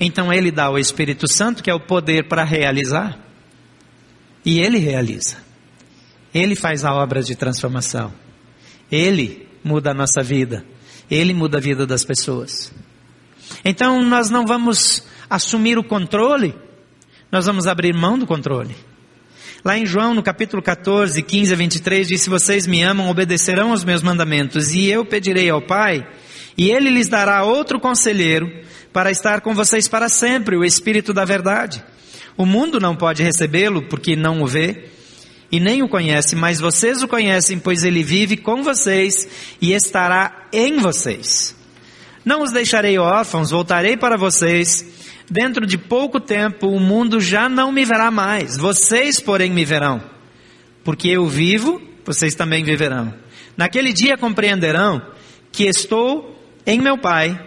Então 0.00 0.32
Ele 0.32 0.50
dá 0.50 0.70
o 0.70 0.78
Espírito 0.78 1.30
Santo, 1.30 1.62
que 1.62 1.70
é 1.70 1.74
o 1.74 1.78
poder 1.78 2.26
para 2.26 2.42
realizar, 2.42 3.18
e 4.44 4.58
Ele 4.58 4.78
realiza. 4.78 5.36
Ele 6.32 6.56
faz 6.56 6.84
a 6.84 6.94
obra 6.94 7.22
de 7.22 7.36
transformação. 7.36 8.12
Ele 8.90 9.46
muda 9.62 9.90
a 9.90 9.94
nossa 9.94 10.22
vida. 10.22 10.64
Ele 11.10 11.34
muda 11.34 11.58
a 11.58 11.60
vida 11.60 11.86
das 11.86 12.04
pessoas. 12.04 12.72
Então 13.64 14.02
nós 14.02 14.30
não 14.30 14.46
vamos 14.46 15.04
assumir 15.28 15.76
o 15.76 15.84
controle, 15.84 16.54
nós 17.30 17.46
vamos 17.46 17.66
abrir 17.66 17.94
mão 17.94 18.18
do 18.18 18.26
controle. 18.26 18.76
Lá 19.64 19.76
em 19.76 19.84
João, 19.84 20.14
no 20.14 20.22
capítulo 20.22 20.62
14, 20.62 21.22
15 21.22 21.52
a 21.52 21.56
23, 21.56 22.08
diz: 22.08 22.22
Se 22.22 22.30
vocês 22.30 22.66
me 22.66 22.82
amam, 22.82 23.10
obedecerão 23.10 23.72
aos 23.72 23.84
meus 23.84 24.02
mandamentos, 24.02 24.72
e 24.72 24.86
eu 24.86 25.04
pedirei 25.04 25.50
ao 25.50 25.60
Pai, 25.60 26.06
e 26.56 26.70
ele 26.70 26.90
lhes 26.90 27.08
dará 27.08 27.44
outro 27.44 27.80
conselheiro 27.80 28.50
para 28.92 29.10
estar 29.10 29.40
com 29.40 29.54
vocês 29.54 29.88
para 29.88 30.08
sempre, 30.08 30.56
o 30.56 30.64
Espírito 30.64 31.12
da 31.12 31.24
Verdade. 31.24 31.82
O 32.36 32.46
mundo 32.46 32.80
não 32.80 32.96
pode 32.96 33.22
recebê-lo 33.22 33.82
porque 33.82 34.16
não 34.16 34.42
o 34.42 34.46
vê 34.46 34.84
e 35.52 35.58
nem 35.58 35.82
o 35.82 35.88
conhece, 35.88 36.36
mas 36.36 36.60
vocês 36.60 37.02
o 37.02 37.08
conhecem, 37.08 37.58
pois 37.58 37.84
ele 37.84 38.02
vive 38.02 38.36
com 38.36 38.62
vocês 38.62 39.28
e 39.60 39.72
estará 39.72 40.46
em 40.52 40.78
vocês. 40.78 41.56
Não 42.24 42.42
os 42.42 42.52
deixarei 42.52 42.98
órfãos, 42.98 43.50
voltarei 43.50 43.96
para 43.96 44.16
vocês. 44.16 44.84
Dentro 45.28 45.66
de 45.66 45.78
pouco 45.78 46.18
tempo 46.20 46.68
o 46.68 46.80
mundo 46.80 47.20
já 47.20 47.48
não 47.48 47.72
me 47.72 47.84
verá 47.84 48.10
mais, 48.10 48.56
vocês, 48.56 49.20
porém, 49.20 49.50
me 49.50 49.64
verão. 49.64 50.02
Porque 50.82 51.08
eu 51.08 51.26
vivo, 51.26 51.80
vocês 52.04 52.34
também 52.34 52.64
viverão. 52.64 53.14
Naquele 53.56 53.92
dia 53.92 54.16
compreenderão 54.16 55.02
que 55.52 55.64
estou 55.64 56.39
em 56.66 56.80
meu 56.80 56.98
Pai, 56.98 57.38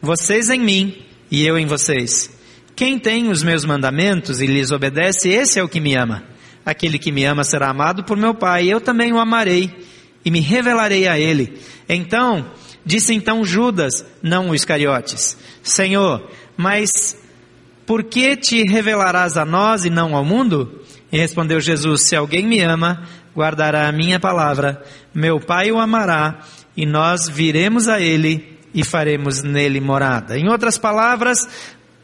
vocês 0.00 0.50
em 0.50 0.60
mim 0.60 1.04
e 1.30 1.44
eu 1.44 1.58
em 1.58 1.66
vocês. 1.66 2.30
Quem 2.74 2.98
tem 2.98 3.28
os 3.28 3.42
meus 3.42 3.64
mandamentos 3.64 4.40
e 4.40 4.46
lhes 4.46 4.70
obedece, 4.70 5.28
esse 5.28 5.58
é 5.58 5.62
o 5.62 5.68
que 5.68 5.80
me 5.80 5.94
ama. 5.96 6.24
Aquele 6.64 6.98
que 6.98 7.12
me 7.12 7.24
ama 7.24 7.44
será 7.44 7.70
amado 7.70 8.04
por 8.04 8.16
meu 8.16 8.34
Pai, 8.34 8.64
e 8.64 8.70
eu 8.70 8.80
também 8.80 9.12
o 9.12 9.18
amarei 9.18 9.70
e 10.24 10.30
me 10.30 10.40
revelarei 10.40 11.06
a 11.06 11.18
ele. 11.18 11.58
Então, 11.88 12.50
Disse 12.86 13.12
então 13.12 13.44
Judas, 13.44 14.06
não 14.22 14.50
o 14.50 14.54
Iscariotes: 14.54 15.36
Senhor, 15.60 16.30
mas 16.56 17.20
por 17.84 18.04
que 18.04 18.36
te 18.36 18.62
revelarás 18.62 19.36
a 19.36 19.44
nós 19.44 19.84
e 19.84 19.90
não 19.90 20.14
ao 20.14 20.24
mundo? 20.24 20.80
E 21.10 21.18
respondeu 21.18 21.60
Jesus: 21.60 22.06
Se 22.06 22.14
alguém 22.14 22.46
me 22.46 22.60
ama, 22.60 23.02
guardará 23.34 23.88
a 23.88 23.92
minha 23.92 24.20
palavra, 24.20 24.80
meu 25.12 25.40
Pai 25.40 25.72
o 25.72 25.80
amará, 25.80 26.44
e 26.76 26.86
nós 26.86 27.28
viremos 27.28 27.88
a 27.88 28.00
ele 28.00 28.55
e 28.76 28.84
faremos 28.84 29.42
nele 29.42 29.80
morada. 29.80 30.38
Em 30.38 30.50
outras 30.50 30.76
palavras, 30.76 31.48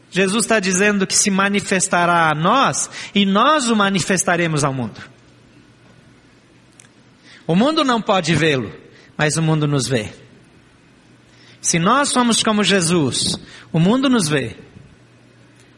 Jesus 0.09 0.43
está 0.43 0.59
dizendo 0.59 1.05
que 1.05 1.15
se 1.15 1.29
manifestará 1.29 2.31
a 2.31 2.35
nós 2.35 2.89
e 3.13 3.27
nós 3.27 3.69
o 3.69 3.75
manifestaremos 3.75 4.63
ao 4.63 4.73
mundo. 4.73 4.99
O 7.45 7.55
mundo 7.55 7.83
não 7.83 8.01
pode 8.01 8.33
vê-lo, 8.33 8.73
mas 9.15 9.37
o 9.37 9.41
mundo 9.41 9.67
nos 9.67 9.87
vê. 9.87 10.11
Se 11.61 11.77
nós 11.77 12.09
somos 12.09 12.41
como 12.41 12.63
Jesus, 12.63 13.39
o 13.71 13.79
mundo 13.79 14.09
nos 14.09 14.27
vê. 14.27 14.55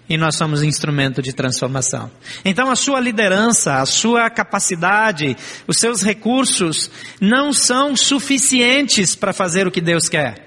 E 0.08 0.18
nós 0.18 0.36
somos 0.36 0.62
instrumento 0.64 1.22
de 1.22 1.34
transformação. 1.34 2.10
Então 2.46 2.70
a 2.70 2.76
sua 2.76 3.00
liderança, 3.00 3.82
a 3.82 3.86
sua 3.86 4.30
capacidade, 4.30 5.36
os 5.68 5.78
seus 5.78 6.04
recursos 6.04 6.90
não 7.20 7.52
são 7.52 7.96
suficientes 7.98 9.16
para 9.16 9.34
fazer 9.34 9.68
o 9.68 9.72
que 9.72 9.82
Deus 9.82 10.08
quer. 10.08 10.45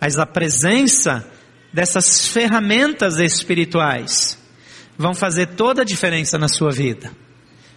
Mas 0.00 0.18
a 0.18 0.26
presença 0.26 1.26
dessas 1.72 2.26
ferramentas 2.28 3.18
espirituais 3.18 4.38
vão 4.96 5.14
fazer 5.14 5.48
toda 5.48 5.82
a 5.82 5.84
diferença 5.84 6.38
na 6.38 6.48
sua 6.48 6.70
vida. 6.70 7.10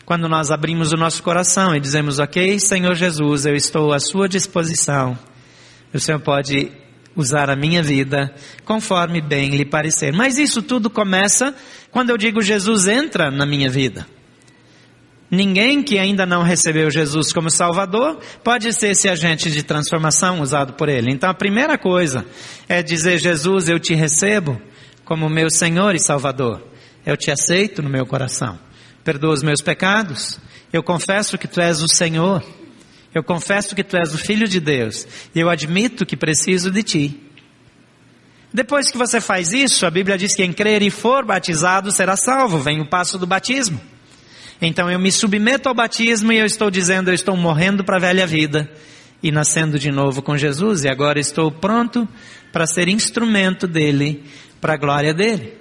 Quando 0.06 0.28
nós 0.28 0.52
abrimos 0.52 0.92
o 0.92 0.98
nosso 0.98 1.22
coração 1.22 1.76
e 1.76 1.80
dizemos, 1.80 2.20
ok, 2.20 2.60
Senhor 2.60 2.96
Jesus, 2.96 3.46
eu 3.46 3.56
estou 3.56 3.94
à 3.94 4.00
sua 4.00 4.28
disposição 4.28 5.18
o 5.94 6.00
Senhor 6.00 6.20
pode 6.20 6.72
usar 7.16 7.50
a 7.50 7.56
minha 7.56 7.82
vida 7.82 8.34
conforme 8.64 9.22
bem 9.22 9.50
lhe 9.50 9.66
parecer. 9.66 10.14
Mas 10.14 10.38
isso 10.38 10.62
tudo 10.62 10.90
começa 10.90 11.54
quando 11.92 12.12
eu 12.12 12.18
digo 12.18 12.42
Jesus 12.42 12.88
entra 12.88 13.32
na 13.32 13.46
minha 13.46 13.70
vida. 13.70 14.06
Ninguém 15.32 15.84
que 15.84 16.00
ainda 16.00 16.26
não 16.26 16.42
recebeu 16.42 16.90
Jesus 16.90 17.32
como 17.32 17.52
Salvador 17.52 18.20
pode 18.44 18.74
ser 18.74 18.90
esse 18.90 19.08
agente 19.08 19.52
de 19.52 19.62
transformação 19.62 20.42
usado 20.42 20.74
por 20.74 20.90
Ele. 20.90 21.12
Então 21.12 21.30
a 21.30 21.36
primeira 21.36 21.78
coisa 21.78 22.26
é 22.68 22.82
dizer: 22.82 23.20
Jesus, 23.20 23.70
eu 23.70 23.80
te 23.80 23.94
recebo 23.94 24.60
como 25.06 25.30
meu 25.30 25.50
Senhor 25.52 25.94
e 25.94 26.00
Salvador. 26.00 26.64
Eu 27.06 27.16
te 27.16 27.32
aceito 27.32 27.82
no 27.82 27.90
meu 27.90 28.06
coração. 28.06 28.60
Perdoa 29.04 29.34
os 29.34 29.44
meus 29.44 29.62
pecados. 29.62 30.40
Eu 30.74 30.82
confesso 30.82 31.38
que 31.38 31.48
Tu 31.48 31.62
és 31.62 31.82
o 31.82 31.88
Senhor. 31.88 32.44
Eu 33.14 33.24
confesso 33.24 33.76
que 33.76 33.84
tu 33.84 33.98
és 33.98 34.14
o 34.14 34.18
filho 34.18 34.48
de 34.48 34.60
Deus 34.60 35.08
e 35.34 35.40
eu 35.40 35.50
admito 35.50 36.06
que 36.06 36.16
preciso 36.16 36.70
de 36.70 36.84
ti. 36.84 37.24
Depois 38.54 38.92
que 38.92 38.98
você 38.98 39.20
faz 39.22 39.52
isso, 39.52 39.86
a 39.86 39.92
Bíblia 39.92 40.18
diz 40.18 40.32
que 40.32 40.44
quem 40.44 40.54
crer 40.54 40.82
e 40.82 40.90
for 40.90 41.26
batizado 41.26 41.92
será 41.92 42.16
salvo. 42.16 42.60
Vem 42.60 42.82
o 42.82 42.88
passo 42.88 43.18
do 43.18 43.28
batismo. 43.28 43.80
Então 44.62 44.92
eu 44.92 45.00
me 45.00 45.12
submeto 45.12 45.70
ao 45.70 45.76
batismo 45.76 46.32
e 46.34 46.38
eu 46.38 46.46
estou 46.46 46.70
dizendo, 46.70 47.10
eu 47.10 47.14
estou 47.14 47.36
morrendo 47.38 47.84
para 47.84 47.98
a 47.98 48.00
velha 48.00 48.28
vida 48.28 48.70
e 49.24 49.32
nascendo 49.32 49.80
de 49.80 49.92
novo 49.92 50.22
com 50.22 50.38
Jesus 50.38 50.84
e 50.84 50.90
agora 50.90 51.20
estou 51.20 51.52
pronto 51.52 52.08
para 52.52 52.68
ser 52.68 52.88
instrumento 52.88 53.68
dele, 53.68 54.24
para 54.60 54.74
a 54.74 54.78
glória 54.78 55.14
dele. 55.14 55.54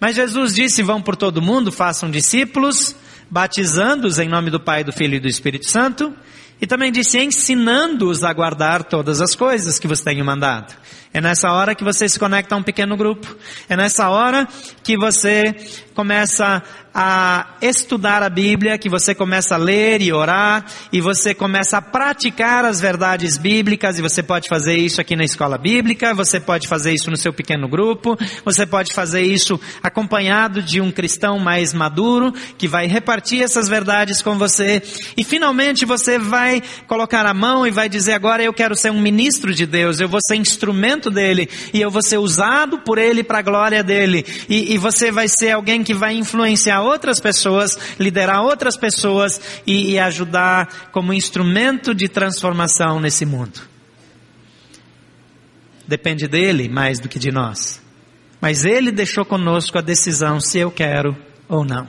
Mas 0.00 0.16
Jesus 0.16 0.54
disse: 0.54 0.82
vão 0.82 1.00
por 1.00 1.16
todo 1.16 1.42
mundo, 1.42 1.70
façam 1.70 2.10
discípulos, 2.10 2.96
batizando-os 3.30 4.18
em 4.18 4.28
nome 4.28 4.50
do 4.50 4.60
Pai, 4.60 4.82
do 4.82 4.92
Filho 4.92 5.16
e 5.16 5.20
do 5.20 5.28
Espírito 5.28 5.68
Santo, 5.68 6.12
e 6.60 6.66
também 6.66 6.90
disse 6.90 7.18
ensinando-os 7.18 8.24
a 8.24 8.32
guardar 8.32 8.84
todas 8.84 9.20
as 9.20 9.34
coisas 9.34 9.78
que 9.78 9.88
vos 9.88 10.00
tenho 10.00 10.24
mandado. 10.24 10.74
É 11.14 11.20
nessa 11.20 11.52
hora 11.52 11.76
que 11.76 11.84
você 11.84 12.08
se 12.08 12.18
conecta 12.18 12.56
a 12.56 12.58
um 12.58 12.62
pequeno 12.62 12.96
grupo. 12.96 13.36
É 13.68 13.76
nessa 13.76 14.08
hora 14.08 14.48
que 14.82 14.96
você 14.96 15.54
começa 15.94 16.60
a 16.92 17.56
estudar 17.60 18.22
a 18.22 18.28
Bíblia, 18.28 18.78
que 18.78 18.88
você 18.88 19.14
começa 19.14 19.56
a 19.56 19.58
ler 19.58 20.00
e 20.00 20.12
orar, 20.12 20.64
e 20.92 21.00
você 21.00 21.34
começa 21.34 21.78
a 21.78 21.82
praticar 21.82 22.64
as 22.64 22.80
verdades 22.80 23.36
bíblicas, 23.36 23.98
e 23.98 24.02
você 24.02 24.22
pode 24.22 24.48
fazer 24.48 24.76
isso 24.76 25.00
aqui 25.00 25.16
na 25.16 25.24
escola 25.24 25.58
bíblica, 25.58 26.14
você 26.14 26.38
pode 26.38 26.68
fazer 26.68 26.92
isso 26.92 27.10
no 27.10 27.16
seu 27.16 27.32
pequeno 27.32 27.66
grupo, 27.68 28.16
você 28.44 28.64
pode 28.64 28.92
fazer 28.92 29.22
isso 29.22 29.60
acompanhado 29.82 30.62
de 30.62 30.80
um 30.80 30.92
cristão 30.92 31.38
mais 31.40 31.74
maduro, 31.74 32.32
que 32.56 32.68
vai 32.68 32.86
repartir 32.86 33.42
essas 33.42 33.68
verdades 33.68 34.22
com 34.22 34.38
você, 34.38 34.80
e 35.16 35.24
finalmente 35.24 35.84
você 35.84 36.16
vai 36.16 36.62
colocar 36.86 37.26
a 37.26 37.34
mão 37.34 37.66
e 37.66 37.72
vai 37.72 37.88
dizer 37.88 38.12
agora 38.12 38.42
eu 38.42 38.52
quero 38.52 38.76
ser 38.76 38.92
um 38.92 39.00
ministro 39.00 39.52
de 39.52 39.66
Deus, 39.66 39.98
eu 39.98 40.08
vou 40.08 40.20
ser 40.24 40.36
instrumento 40.36 41.03
dele, 41.10 41.48
e 41.72 41.80
eu 41.80 41.90
vou 41.90 42.02
ser 42.02 42.18
usado 42.18 42.78
por 42.78 42.98
ele 42.98 43.22
para 43.22 43.38
a 43.38 43.42
glória 43.42 43.82
dele, 43.82 44.24
e, 44.48 44.74
e 44.74 44.78
você 44.78 45.10
vai 45.10 45.28
ser 45.28 45.50
alguém 45.50 45.82
que 45.82 45.94
vai 45.94 46.14
influenciar 46.14 46.82
outras 46.82 47.20
pessoas, 47.20 47.78
liderar 47.98 48.42
outras 48.42 48.76
pessoas 48.76 49.40
e, 49.66 49.92
e 49.92 49.98
ajudar 49.98 50.90
como 50.92 51.12
instrumento 51.12 51.94
de 51.94 52.08
transformação 52.08 53.00
nesse 53.00 53.24
mundo. 53.24 53.60
Depende 55.86 56.26
dele 56.26 56.68
mais 56.68 56.98
do 56.98 57.08
que 57.08 57.18
de 57.18 57.30
nós. 57.30 57.82
Mas 58.40 58.64
ele 58.64 58.90
deixou 58.90 59.24
conosco 59.24 59.78
a 59.78 59.80
decisão 59.80 60.40
se 60.40 60.58
eu 60.58 60.70
quero 60.70 61.16
ou 61.48 61.64
não. 61.64 61.88